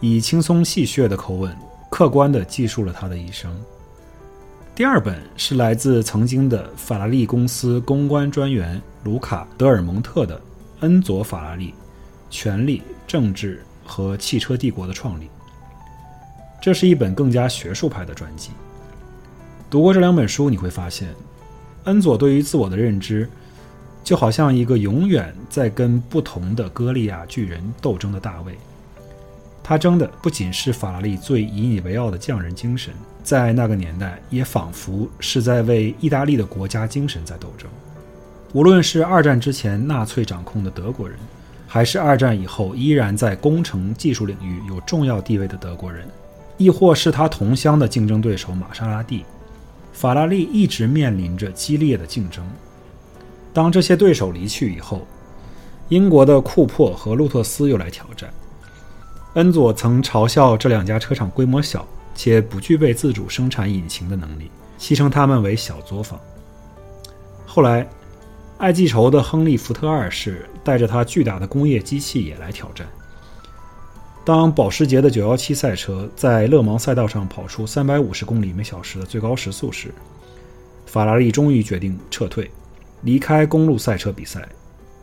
[0.00, 1.56] 以轻松戏谑的口吻，
[1.88, 3.56] 客观地记述了他的一生。
[4.74, 10.36] 第二本是来自曾经的法拉利公司公关专员卢卡·德尔蒙特的
[10.80, 11.72] 《恩佐·法拉利：
[12.28, 15.24] 权力、政治和汽车帝国的创立》。
[16.60, 18.50] 这是一本更加学术派的传记。
[19.70, 21.08] 读过这两本书，你会发现，
[21.84, 23.30] 恩佐对于自我的认知，
[24.06, 28.56] 就好像一个永远在跟不同的歌利亚巨人斗争的大卫。
[29.64, 32.94] 他争的不仅是法拉利最引以为傲的匠人精神，
[33.24, 37.68] 在那个年代，也仿佛是在为意大利的国家精神在斗争。
[38.52, 41.18] 无论是二战之前纳粹掌控的德国人，
[41.66, 46.06] 还是二战以后依然在工程技术领域有重要地位的德国人，
[46.58, 49.24] 亦或是他同乡的竞争对手玛莎拉蒂，
[49.92, 52.46] 法拉利一直面临着激烈的竞争。
[53.56, 55.06] 当这些对手离去以后，
[55.88, 58.28] 英国的库珀和路特斯又来挑战。
[59.32, 66.20] 恩佐曾嘲笑这两家车厂规模小且不具备自主生产引擎的能力，戏称他们为“小作坊”。
[67.48, 67.88] 后来，
[68.58, 72.86] 爱记仇的亨利·福特二世带着他巨大的工业机器也来挑战。
[74.22, 79.94] 当保时捷的917赛车在勒芒赛道上跑出350公里每小时的最高时速时，
[80.84, 82.50] 法拉利终于决定撤退，
[83.02, 84.48] 离开公路赛车比赛，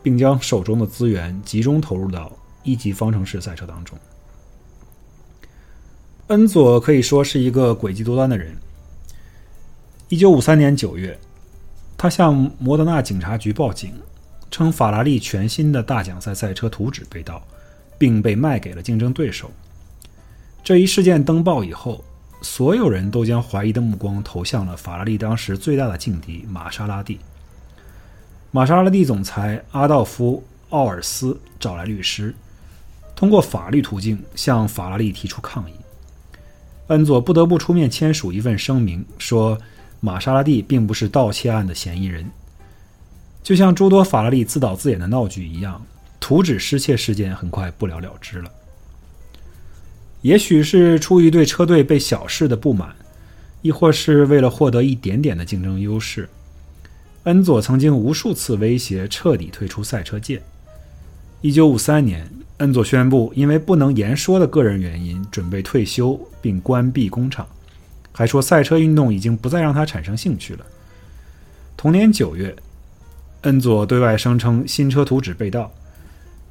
[0.02, 2.32] 并将手中的资源集中投入到
[2.64, 3.98] 一级方程式赛车当中。
[6.28, 8.56] 恩佐可以说是一个诡计多端的人。
[10.10, 11.18] 一九五三年九月，
[11.98, 13.94] 他向摩德纳警察局报警，
[14.50, 17.42] 称法拉利全新的大奖赛赛车图纸被盗，
[17.98, 19.52] 并被卖给了竞争对手。
[20.64, 22.04] 这一事件登报以后，
[22.42, 27.20] 所有人都将怀疑的目光投向了法拉利当时最大的劲敌玛莎拉蒂。
[28.56, 30.44] 玛莎拉蒂总裁阿道夫·
[30.76, 32.36] 奥尔斯找来律师，
[33.16, 35.74] 通过法律途径向法拉利提出抗议。
[36.90, 39.58] 恩佐不得不出面签署一份声明，说
[40.00, 42.30] 玛莎拉蒂并不是盗窃案的嫌疑人。
[43.42, 45.84] 就像诸多法拉利自导自演的闹剧一样，
[46.20, 48.52] 图纸失窃事件很快不了了之了。
[50.22, 52.96] 也许是出于对车队被小视的不满，
[53.64, 56.30] 亦或是为了获得一点点的竞争优势，
[57.24, 60.42] 恩佐曾经无数次威胁彻底退出赛车界。
[61.42, 62.30] 一九五三年。
[62.58, 67.46] 恩佐宣布，因为不能言说的个人原因，准备退休并关闭工厂，
[68.14, 70.66] 还说赛车运动已经不再让他产生兴趣了。
[71.76, 72.56] 同年九月，
[73.42, 75.70] 恩佐对外声称新车图纸被盗，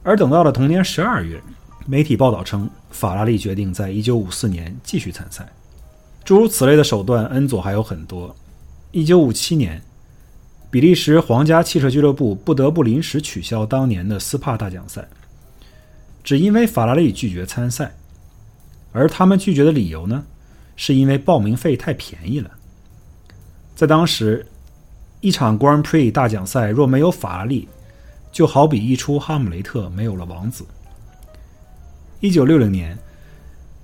[0.02, 1.40] 而等到了同年十二月，
[1.86, 5.48] 媒体报道称法拉利决定在一九五四年继续参赛。
[6.24, 8.34] 诸如此类的手段，恩佐还有很多。
[8.90, 9.80] 一九五七年，
[10.72, 15.06] 比利时皇家汽车俱乐部不得不临时取消当年的斯帕大奖赛。
[16.24, 17.94] 只因为法拉利拒绝参赛，
[18.90, 20.24] 而他们拒绝的理由呢，
[20.74, 22.50] 是因为报名费太便宜了。
[23.76, 24.46] 在当时，
[25.20, 27.68] 一场 Grand Prix 大奖赛若没有法拉利，
[28.32, 30.64] 就好比一出《哈姆雷特》没有了王子。
[32.20, 32.96] 一九六零年，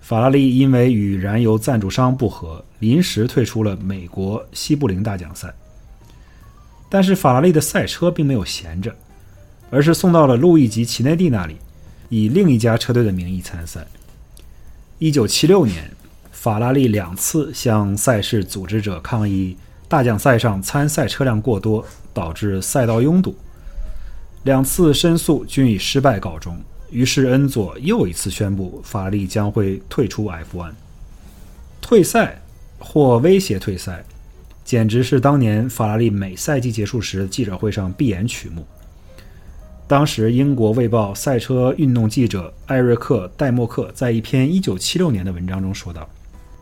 [0.00, 5.52] 法拉利因为与燃油赞助商不和，临时退出了美国西部林大奖赛。
[6.88, 8.94] 但是法拉利的赛车并没有闲着，
[9.70, 11.56] 而是送到了路易吉·齐内蒂那里。
[12.10, 13.86] 以另一家车队的名义参赛。
[14.98, 15.90] 一九七六年，
[16.32, 19.54] 法拉利两次向赛事组织者抗议
[19.88, 21.84] 大奖赛上参赛车辆过多，
[22.14, 23.36] 导致赛道拥堵。
[24.44, 26.56] 两次申诉均以失败告终。
[26.90, 30.72] 于是恩佐又一次宣布，法拉利将会退出 F1。
[31.82, 32.40] 退赛
[32.78, 34.02] 或威胁退赛，
[34.68, 38.66] 简直是当年法拉利每赛季结束时记者会上必演曲目。
[39.86, 46.06] 当时，英国《卫报》赛车运动记者艾瑞克·戴默克在一篇1976年的文章中说道：“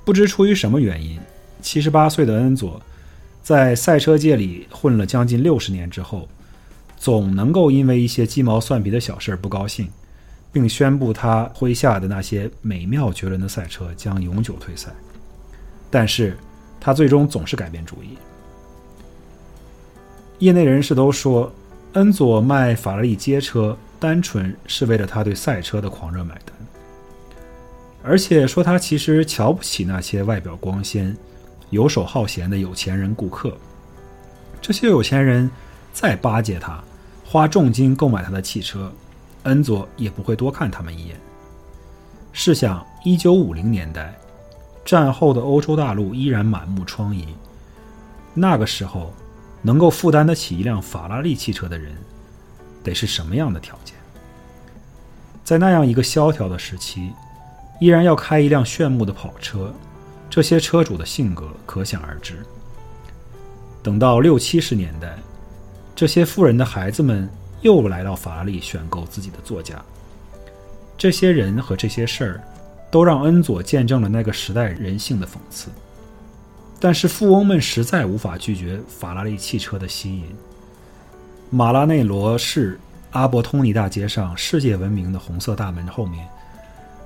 [0.06, 1.18] 不知出于什么原因
[1.60, 2.80] ，78岁的恩佐
[3.42, 6.28] 在赛车界里混了将近六十年之后，
[6.96, 9.88] 总能够因为一些鸡毛蒜皮的小事不高兴，
[10.52, 14.92] 并宣布他麾下的那些美妙绝伦的赛车将永久退赛。
[15.90, 16.38] 但是，
[16.80, 18.16] 他最终总是改变主意。
[20.38, 21.50] 业内人士都说，
[21.94, 26.54] 恩佐卖法拉利街车，单纯是为了他对赛车的狂热买单，
[28.02, 31.16] 而且说他其实瞧不起那些外表光鲜、
[31.70, 33.56] 游手好闲的有钱人顾客。
[34.60, 35.50] 这些有钱人
[35.92, 36.84] 再巴结他，
[37.24, 38.92] 花重金购买他的汽车，
[39.44, 41.16] 恩佐也不会多看他们一眼。
[42.32, 44.14] 试想，一九五零年代，
[44.86, 47.26] 战后的欧洲大陆依然满目疮痍，
[48.32, 49.12] 那个时候。
[49.62, 51.92] 能够负担得起一辆法拉利汽车的人，
[52.84, 53.96] 得是什么样的条件？
[55.42, 57.10] 在那样一个萧条的时期，
[57.80, 59.74] 依然要开一辆炫目的跑车，
[60.30, 62.46] 这些车主的性格可想而知。
[63.82, 65.18] 等到六七十年代，
[65.96, 67.28] 这些富人的孩子们
[67.62, 69.82] 又来到法拉利选购自己的座驾。
[70.96, 72.40] 这些人和这些事儿，
[72.90, 75.70] 都让恩佐见证了那个时代人性的讽刺。
[76.78, 80.24] 但是富翁们实在无法拒绝法拉利汽车的吸引。
[81.48, 82.78] 马拉内罗市
[83.12, 86.28] 阿伯通尼大街上世界闻名的红色大门后面，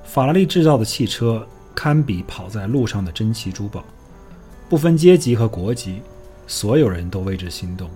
[0.03, 3.83] 法拉利制造的汽车堪比跑在路上的珍奇珠宝，
[4.67, 6.01] 不分阶级和国籍，
[6.47, 7.89] 所有人都为之心动。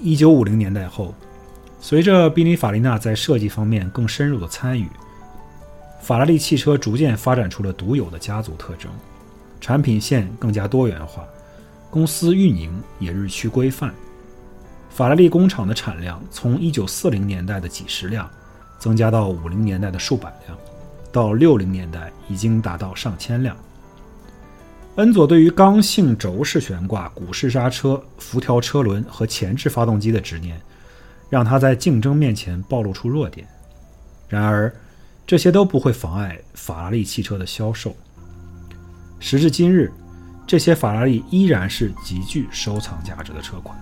[0.00, 1.12] 一九五零年代后，
[1.80, 4.88] 随着宾尼法利纳在设计方面更深入的参与，
[6.02, 8.90] 法拉利汽车逐渐发展出了独有的家族特征。
[9.60, 11.24] 产品线更加多元化，
[11.88, 13.94] 公司运营也日趋规范。
[14.90, 18.28] 法拉利工厂的产量从1940年代的几十辆，
[18.80, 20.58] 增加到50年代的数百辆，
[21.12, 23.56] 到60年代已经达到上千辆。
[24.96, 30.60] 恩佐对于刚性轴式悬挂、鼓式刹车、辐条车轮和前置发动机的执念，
[31.30, 33.46] 让他在竞争面前暴露出弱点。
[34.28, 34.74] 然而，
[35.26, 37.94] 这些都不会妨碍法拉利汽车的销售。
[39.18, 39.92] 时至今日，
[40.46, 43.78] 这些法拉利依然是极具收藏价值的车款。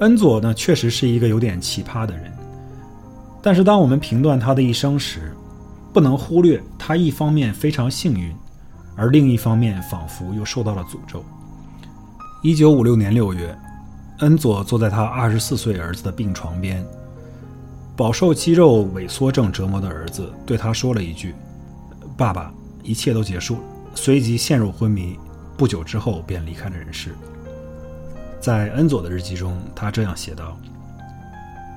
[0.00, 2.30] 恩佐呢，确实是一个有点奇葩的人，
[3.42, 5.34] 但是当我们评断他的一生时，
[5.94, 8.36] 不能忽略他一方面非常幸运，
[8.94, 11.24] 而另一方面仿佛又受到了诅咒。
[12.42, 13.58] 一九五六年六月，
[14.18, 16.84] 恩佐坐在他二十四岁儿子的病床边，
[17.96, 21.34] 饱受肌肉萎缩症折磨的儿子对他说了一句
[22.16, 23.60] ：“爸爸。”一切都结束了，
[23.96, 25.18] 随即陷入昏迷。
[25.56, 27.16] 不久之后便离开了人世。
[28.38, 30.56] 在恩佐的日记中，他这样写道：“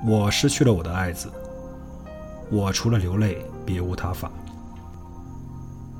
[0.06, 1.28] 我失去了我的爱子，
[2.48, 4.30] 我除了流泪别无他法。”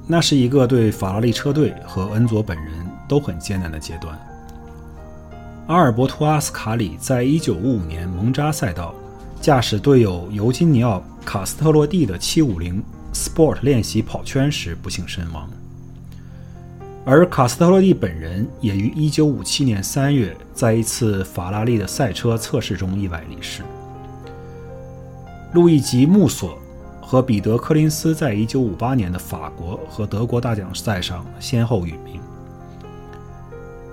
[0.06, 4.16] 那是一个对法拉利车队和恩佐本人都很艰难的阶段。
[5.66, 8.94] 阿尔伯托·阿斯卡里在1955年蒙扎赛道
[9.41, 12.82] 驾驶队友尤金尼奥·卡斯特洛蒂的750。
[13.12, 15.51] Sport 练习跑圈时不幸身亡，
[17.05, 23.64] 而卡斯特洛蒂本人也于1957年3月在一次法拉利的赛车测试中意外离世。
[25.53, 26.57] 路易吉·穆索
[27.03, 32.20] 和彼得·柯林斯在1958年的法国和德国大奖赛上先后殒命。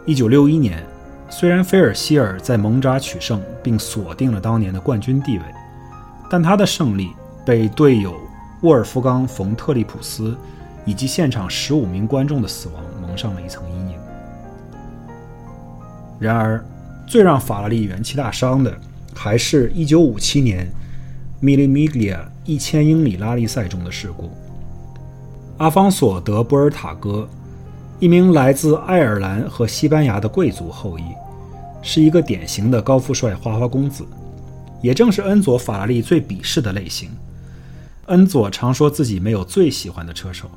[0.06, 0.86] 1961年，
[1.30, 5.44] 虽然菲尔希尔在蒙扎取胜并锁定了当年的冠军地位，
[6.30, 7.12] 但他的胜利
[7.46, 8.16] 被队友。
[8.62, 10.36] 沃尔夫冈·冯特利普斯
[10.84, 14.00] 以及现场十五名观众的死亡蒙上了一层阴影。
[16.20, 16.66] 然而，
[17.06, 18.76] 最让法拉利元气大伤的，
[19.14, 20.68] 还是一九五七年
[21.40, 24.32] 米利米利亚一千英里拉力赛中的事故。
[25.60, 27.30] 阿方索·德波尔塔戈，
[28.00, 31.04] 一名来自爱尔兰和西班牙的贵族后裔，
[31.82, 34.06] 是一个典型的高富帅花花公子，
[34.84, 37.10] 也正是恩佐·法拉利最鄙视的类型。
[38.06, 40.48] 恩佐常说自己没有最喜欢的车手，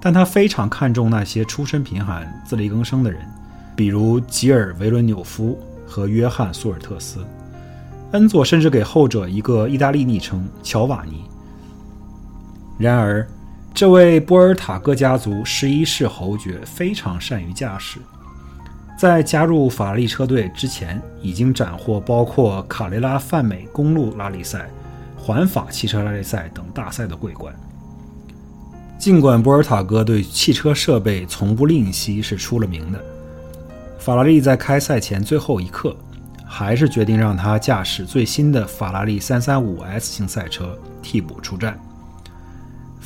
[0.00, 3.20] 但他非常看重那些出身贫寒、自力更生的人，
[3.76, 5.56] 比如吉尔维伦纽夫
[5.86, 7.24] 和约翰苏尔特斯。
[8.10, 11.22] 恩佐甚至给后者一个意大利昵称“乔瓦尼”。
[12.76, 13.26] 然而，
[13.74, 17.98] 这位波尔塔戈家族十一世侯爵非常善于驾驶，
[18.98, 24.68] 在加入法拉利车队之前，已经斩获包括卡雷拉泛美公路拉力赛。
[25.16, 27.54] 环法汽车拉力赛等大赛的桂冠。
[28.98, 33.00] 尽管波尔塔戈对汽车设备从不吝惜，是出了名的，
[33.98, 35.96] 法拉利在开赛前最后一刻，
[36.44, 41.78] 还是决定让他驾驶最新的法拉利 335S 型赛车替补出战。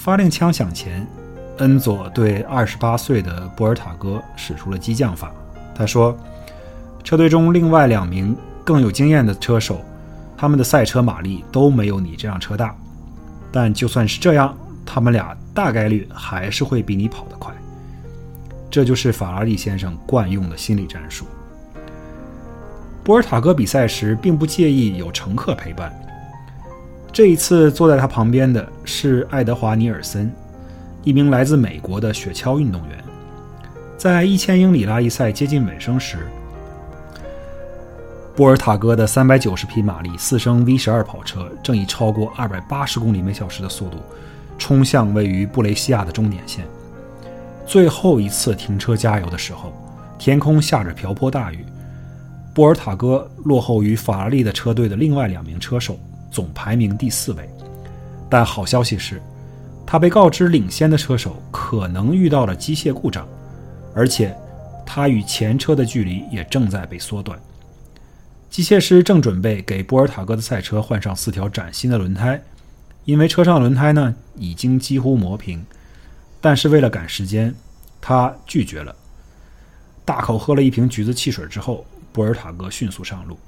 [0.06, 1.04] 发令枪响前，
[1.58, 5.32] 恩佐对28岁的波尔塔戈使出了激将法。
[5.74, 6.16] 他说
[7.02, 9.80] ：“车队中另外两名更有经验的车手。”
[10.38, 12.72] 他们的赛车马力都没有你这辆车大，
[13.50, 17.52] 但就算是这样，他们俩大概率还是会比你跑得快。
[18.70, 21.26] 这就是法拉利先生惯用的心理战术。
[23.02, 25.92] 波尔塔哥比赛时并不介意有乘客陪伴。
[27.16, 30.30] 这一次坐在他旁边的是爱德华·尼尔森，
[31.02, 33.04] 一名来自美国的雪橇运动员。
[33.96, 36.18] 在一千英里拉力赛接近尾声时，
[38.36, 43.96] 波尔塔哥的三百九十匹马力四升 V 十二跑车正以超过二百八十公里每小时的速度
[44.58, 46.66] 冲向位于布雷西亚的终点线。
[47.66, 49.72] 最后一次停车加油的时候，
[50.18, 51.64] 天空下着瓢泼大雨。
[52.52, 55.98] 波尔塔哥落后于法拉利的车队的另外两名车手，
[56.30, 57.48] 总排名第四位。
[58.28, 59.22] 但好消息是，
[59.86, 63.26] 他被告知领先的车手可能遇到了机械故障，
[63.94, 64.36] 而且
[64.84, 67.38] 他与前车的距离也正在被缩短。
[68.50, 72.40] 机械师正准备给波尔塔哥的赛车换上四条崭新的轮胎，
[73.04, 75.64] 因为车上轮胎呢已经几乎磨平。
[76.40, 77.54] 但是为了赶时间，
[78.00, 78.94] 他拒绝了。
[80.04, 81.84] 大口喝了一瓶橘子汽水之后。
[82.12, 83.38] 波尔塔哥迅速上路，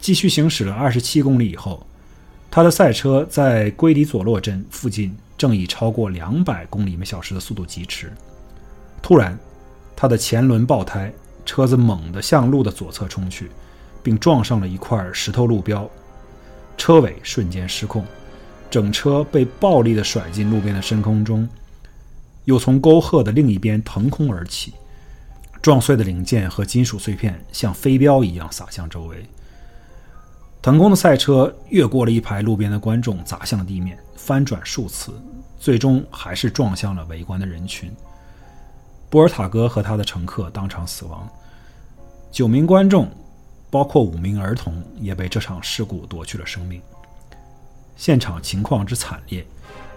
[0.00, 1.86] 继续行驶了二十七公里以后，
[2.50, 8.10] 他的赛车在圭迪佐洛镇附近正以超过两百公里每小时的速度疾驰。
[9.02, 9.38] 突然，
[9.94, 11.12] 他的前轮爆胎，
[11.44, 13.50] 车子猛地向路的左侧冲去，
[14.02, 15.88] 并撞上了一块石头路标，
[16.78, 18.04] 车尾瞬间失控，
[18.70, 21.46] 整车被暴力地甩进路边的深空中，
[22.46, 24.72] 又从沟壑的另一边腾空而起。
[25.60, 29.26] 撞碎的零件和金属碎片像飞镖一样洒向周围。
[30.62, 35.12] 腾空的赛车越过了一排路边的观众，砸向了地面，翻转数次，
[35.58, 37.90] 最终还是撞向了围观的人群。
[39.08, 41.26] 波尔塔哥和他的乘客当场死亡，
[42.30, 43.10] 九名观众，
[43.70, 46.80] 包括五名儿童，也被这场事故夺去了生命。
[47.96, 49.44] 现场情况之惨烈，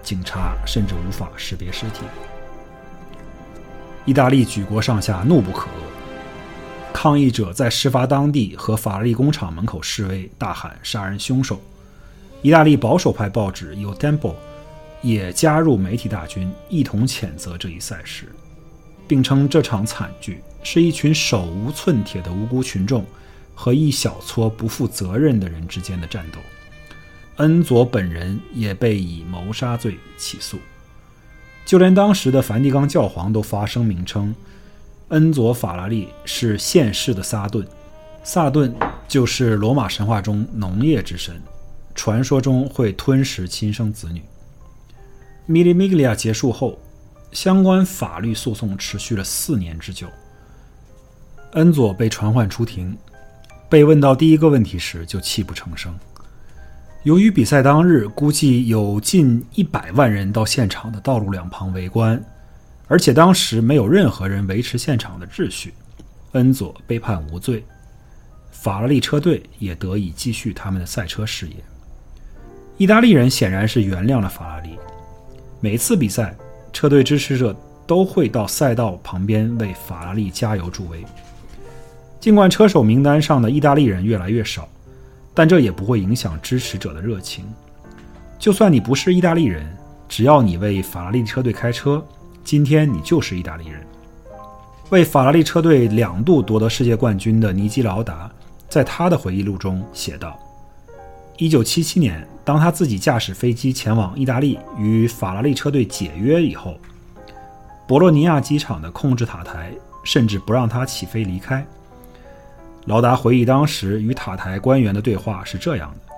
[0.02, 2.06] 警察甚至无法识别尸体。
[4.06, 5.93] 意大利举国上下怒不可遏，
[6.94, 11.60] 抗议者在事发当地和法拉利工厂门口示威，大喊“杀人凶手”。
[12.44, 14.32] 意大利保守派报纸《有 Tempo》
[15.02, 18.32] 也加入媒体大军，一同谴责这一赛事，
[19.08, 23.06] 并称这场惨剧是一群手无寸铁的无辜群众
[23.56, 26.40] 和一小撮不负责任的人之间的战斗。
[27.38, 30.60] 恩佐本人也被以谋杀罪起诉。
[31.66, 34.36] 就连当时的梵蒂冈教皇都发声明称，
[35.14, 37.64] 恩佐·法拉利是现世的萨顿。
[38.24, 38.74] 萨顿
[39.08, 41.40] 就是罗马神话中农业之神，
[41.94, 44.24] 传说中会吞食亲生子女。
[45.46, 46.80] 米利米格利亚结束后，
[47.32, 50.08] 相关法律诉讼持续了四年之久。
[51.52, 52.98] 恩佐被传唤出庭，
[53.70, 55.94] 被问到第一个问题时就泣不成声。
[57.04, 62.20] 由于比赛当日估计有近一百万人到现场的道路两旁围观，
[62.94, 65.74] 而且当时没有任何人维持现场的秩序，
[66.34, 67.66] 恩佐被判无罪，
[68.52, 71.56] 法拉利车队也得以继续他们的赛车事业。
[72.78, 74.78] 意大利人显然是原谅了法拉利，
[75.60, 76.36] 每次比赛，
[76.72, 77.52] 车队支持者
[77.88, 81.04] 都会到赛道旁边为法拉利加油助威。
[82.20, 84.70] 尽管车手名单上的意大利人越来越少。
[85.34, 87.44] 但这也不会影响支持者的热情。
[88.38, 89.66] 就算你不是意大利人，
[90.08, 92.06] 只要你为法拉利车队开车，
[92.44, 93.82] 今天你就是意大利人。
[94.90, 98.30] 为法拉利车队两度夺得世界冠军的尼基劳达，
[98.70, 100.38] 在他的回忆录中写道
[101.38, 106.78] ：“1977 年，当他自己驾驶飞机前往意大利与法拉利车队解约以后，
[107.88, 109.72] 博洛尼亚机场的控制塔台
[110.04, 111.66] 甚至不让他起飞离开。”
[112.86, 116.14] 劳达回忆当时与塔台官员的对话是这样的：“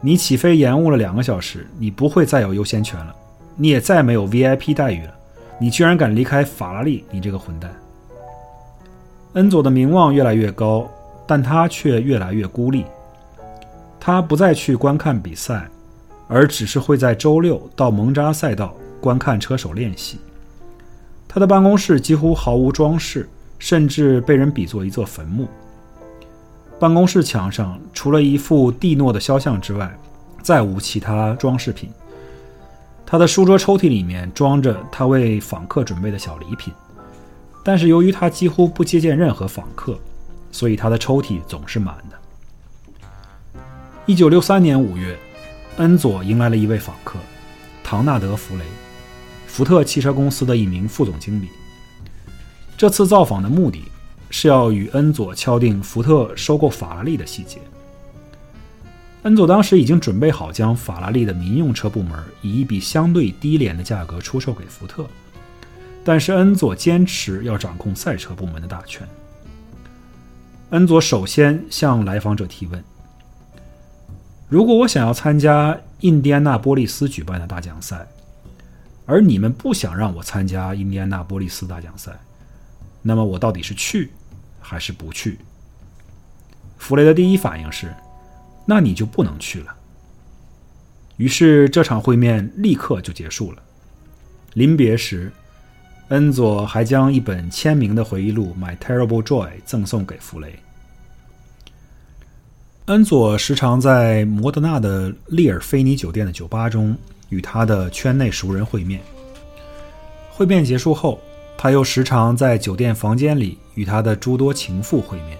[0.00, 3.16] 你起飞延误了两个小时，你不会再有优先权了，
[3.56, 5.14] 你也再没有 VIP 待遇了。
[5.58, 7.72] 你居然敢离开法拉利，你这个混蛋！”
[9.34, 10.86] 恩佐的名望越来越高，
[11.26, 12.84] 但他却越来越孤立。
[13.98, 15.68] 他不再去观看比赛，
[16.28, 20.18] 而只是会在周六到蒙扎赛道观看车手练习。
[21.28, 23.28] 他的办公室几乎毫无装饰，
[23.58, 25.46] 甚至被人比作一座坟墓。
[26.78, 29.96] 办公室墙上除了一幅蒂诺的肖像之外，
[30.42, 31.88] 再无其他装饰品。
[33.12, 36.72] 他的书桌抽屉里面装着他为访客准备的小礼品，
[37.62, 39.98] 但是由于他几乎不接见任何访客，
[40.50, 43.60] 所以他的抽屉总是满的。
[44.06, 45.14] 一九六三年五月，
[45.76, 47.18] 恩佐迎来了一位访客，
[47.84, 48.64] 唐纳德·弗雷，
[49.46, 51.50] 福特汽车公司的一名副总经理。
[52.78, 53.84] 这次造访的目的。
[54.34, 57.58] 是要与恩佐敲定福特收购法拉利的细节。
[59.22, 65.06] 恩佐当时已经准备好将法拉利的民用车部门以一笔相对低廉的价格出售给福特，
[66.04, 69.08] 但是恩佐坚持要掌控赛车部门的大权。
[70.70, 72.82] 恩佐首先向来访者提问
[74.48, 78.04] ：“如果我想要参加印第安纳波利斯举办的大奖赛，
[79.06, 82.10] 而你们不想让我参加印第安纳波利斯大奖赛，
[83.02, 84.10] 那么我到底是去
[84.60, 85.38] 还是不去？”
[86.76, 87.94] 弗雷的第一反应是
[88.64, 89.74] ：“那你就不能去了。”
[91.18, 93.62] 于是这场会面立刻就结束了。
[94.54, 95.32] 临别时，
[96.08, 100.58] 恩佐还将一本签名的回忆录《My Terrible Joy》赠送给弗雷。
[102.86, 106.96] 恩佐时常在摩德纳的利尔菲尼酒店的酒吧中
[107.28, 109.00] 与他的圈内熟人会面。
[110.30, 111.20] 会面结束后，
[111.56, 115.38] 他又时常在酒店房间里与他的诸多情妇会面。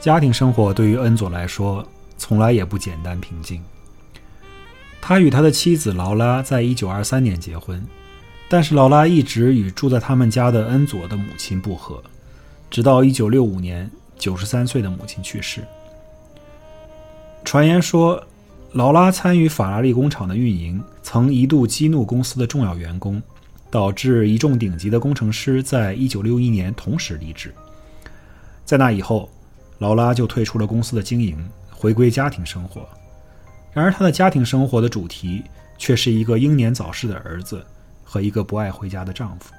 [0.00, 1.86] 家庭生活对于恩佐来说，
[2.16, 3.62] 从来也不简单平静。
[5.00, 7.84] 他与他的妻子劳拉在一九二三年结婚，
[8.48, 12.02] 但是劳拉一直与住在他们家的恩佐的母亲不和，
[12.70, 15.62] 直到一九六五年，九十三岁的母亲去世。
[17.44, 18.22] 传言说，
[18.72, 23.22] 劳拉参与法拉利工厂的运营，曾一度激怒公司的重要员工，
[23.70, 27.52] 导致一众顶级的工程师在一九六一年同时离职。
[28.64, 29.28] 在那以后，
[29.78, 31.36] 劳拉就退出了公司的经营，
[31.84, 32.88] 回归家庭生活。
[33.74, 35.44] 然而，他的家庭生活的主题
[35.76, 37.62] 却是一个英年早逝的儿子
[38.02, 39.52] 和一个不爱回家的丈夫。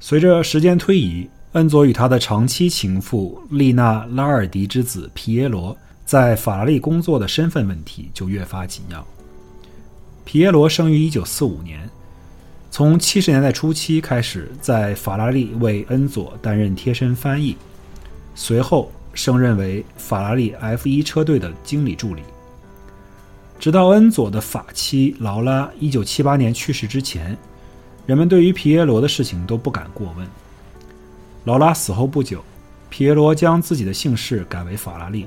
[0.00, 5.76] 随着时间推移，恩佐与他的长期情妇丽娜·拉尔迪之子皮耶罗
[6.06, 9.06] 在法拉利工作的身份问题就越发紧要。
[10.24, 11.90] 皮耶罗生于1945年，
[12.70, 17.54] 从70年代初期开始在法拉利为恩佐担任贴身翻译，
[18.34, 18.90] 随后。
[19.14, 22.22] 升任为法拉利 F1 车队的经理助理，
[23.58, 27.36] 直到恩佐的法妻劳拉1978年去世之前，
[28.06, 30.26] 人们对于皮耶罗的事情都不敢过问。
[31.44, 32.42] 劳拉死后不久，
[32.88, 35.26] 皮耶罗将自己的姓氏改为法拉利，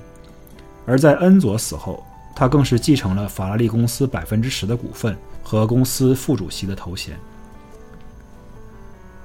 [0.86, 2.04] 而在恩佐死后，
[2.36, 7.18] 他更是继承了法拉利公司百分之十的股份和公司副主席的头衔。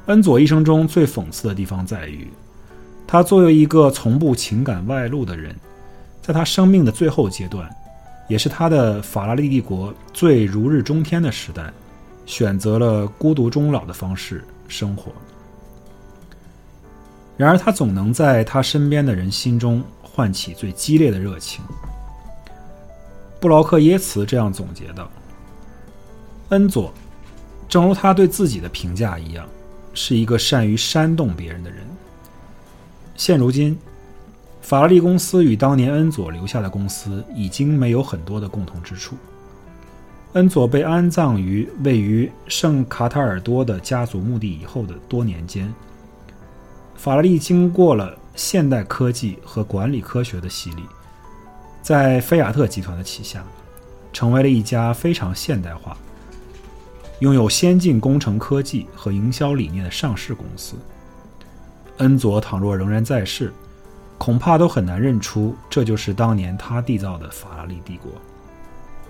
[0.06, 2.28] 恩佐一生中最讽刺的地方在于。
[3.10, 5.52] 他作为一个从不情感外露的人，
[6.22, 7.68] 在他生命的最后阶段，
[8.28, 11.72] 也是他的法拉利帝国最如日中天的时代，
[12.24, 15.10] 选择了孤独终老的方式生活。
[17.36, 21.64] 然而，他总能在他身边的人心中唤起最激烈的热情。
[23.40, 25.10] 布劳克耶茨这样总结道
[26.50, 26.94] ：“恩佐，
[27.68, 29.44] 正如他对自己的评价一样，
[29.94, 31.80] 是一个善于煽动别人的人。”
[33.20, 33.78] 现如今，
[34.62, 39.14] 法拉利公司与当年恩佐留下的公司已经没有很多的共同之处。
[40.32, 45.70] 恩佐被安葬于位于圣卡塔尔多的家族墓地以后的多年间，
[46.96, 50.84] 法拉利经过了现代科技和管理科学的洗礼，
[51.82, 53.44] 在菲亚特集团的旗下，
[54.14, 55.94] 成为了一家非常现代化、
[57.18, 60.76] 拥有先进工程科技和营销理念的上市公司。
[62.00, 63.52] 恩佐倘若仍然在世，
[64.16, 68.10] 恐怕都很难认出这就是当年他缔造的法拉利帝国。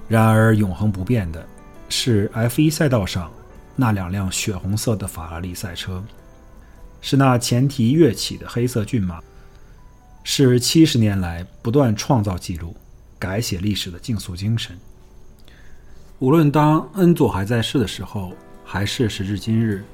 [0.08, 1.46] 然而，永恒不变的
[1.88, 3.30] 是 F1 赛道上
[3.76, 6.02] 那两辆血红色的法拉利赛车，
[7.00, 9.20] 是那前蹄跃起的黑色骏马，
[10.24, 12.74] 是七十年来不断创造纪录、
[13.20, 14.76] 改写历史的竞速精神。
[16.18, 18.32] 无论当恩佐还在世的时候，
[18.64, 19.84] 还是时至今日。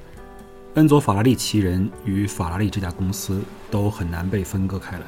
[0.76, 5.06] 恩佐·法拉利奇人与法拉利这家公司都很难被分割开来。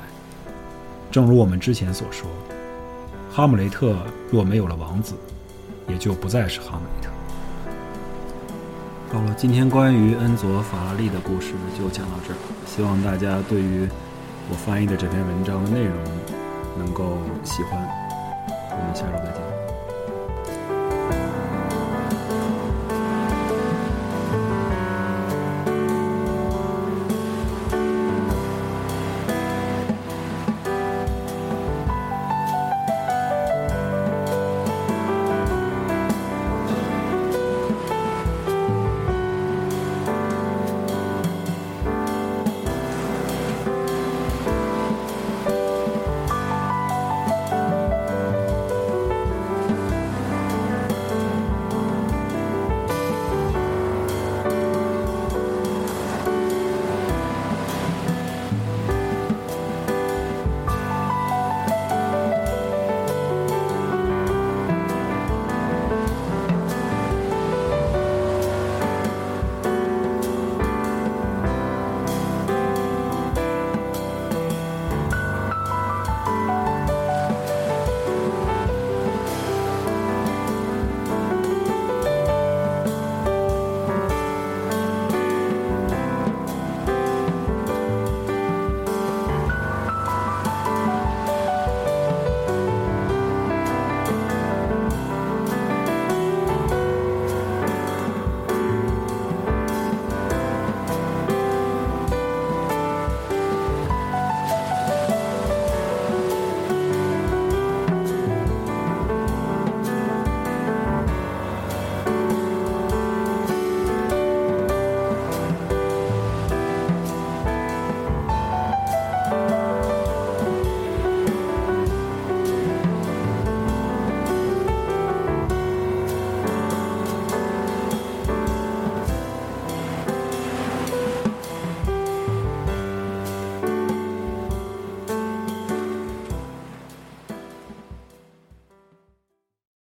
[1.10, 2.26] 正如我们之前所说，
[3.30, 3.98] 哈姆雷特
[4.30, 5.14] 若没有了王子，
[5.86, 7.10] 也就不再是哈姆雷特。
[9.12, 12.36] 好了，今天关于恩佐·法拉利的故事就讲到这儿。
[12.66, 13.86] 希望大家对于
[14.48, 15.94] 我翻译的这篇文章的内容
[16.78, 17.78] 能够喜欢。
[18.70, 19.42] 我们下周再见。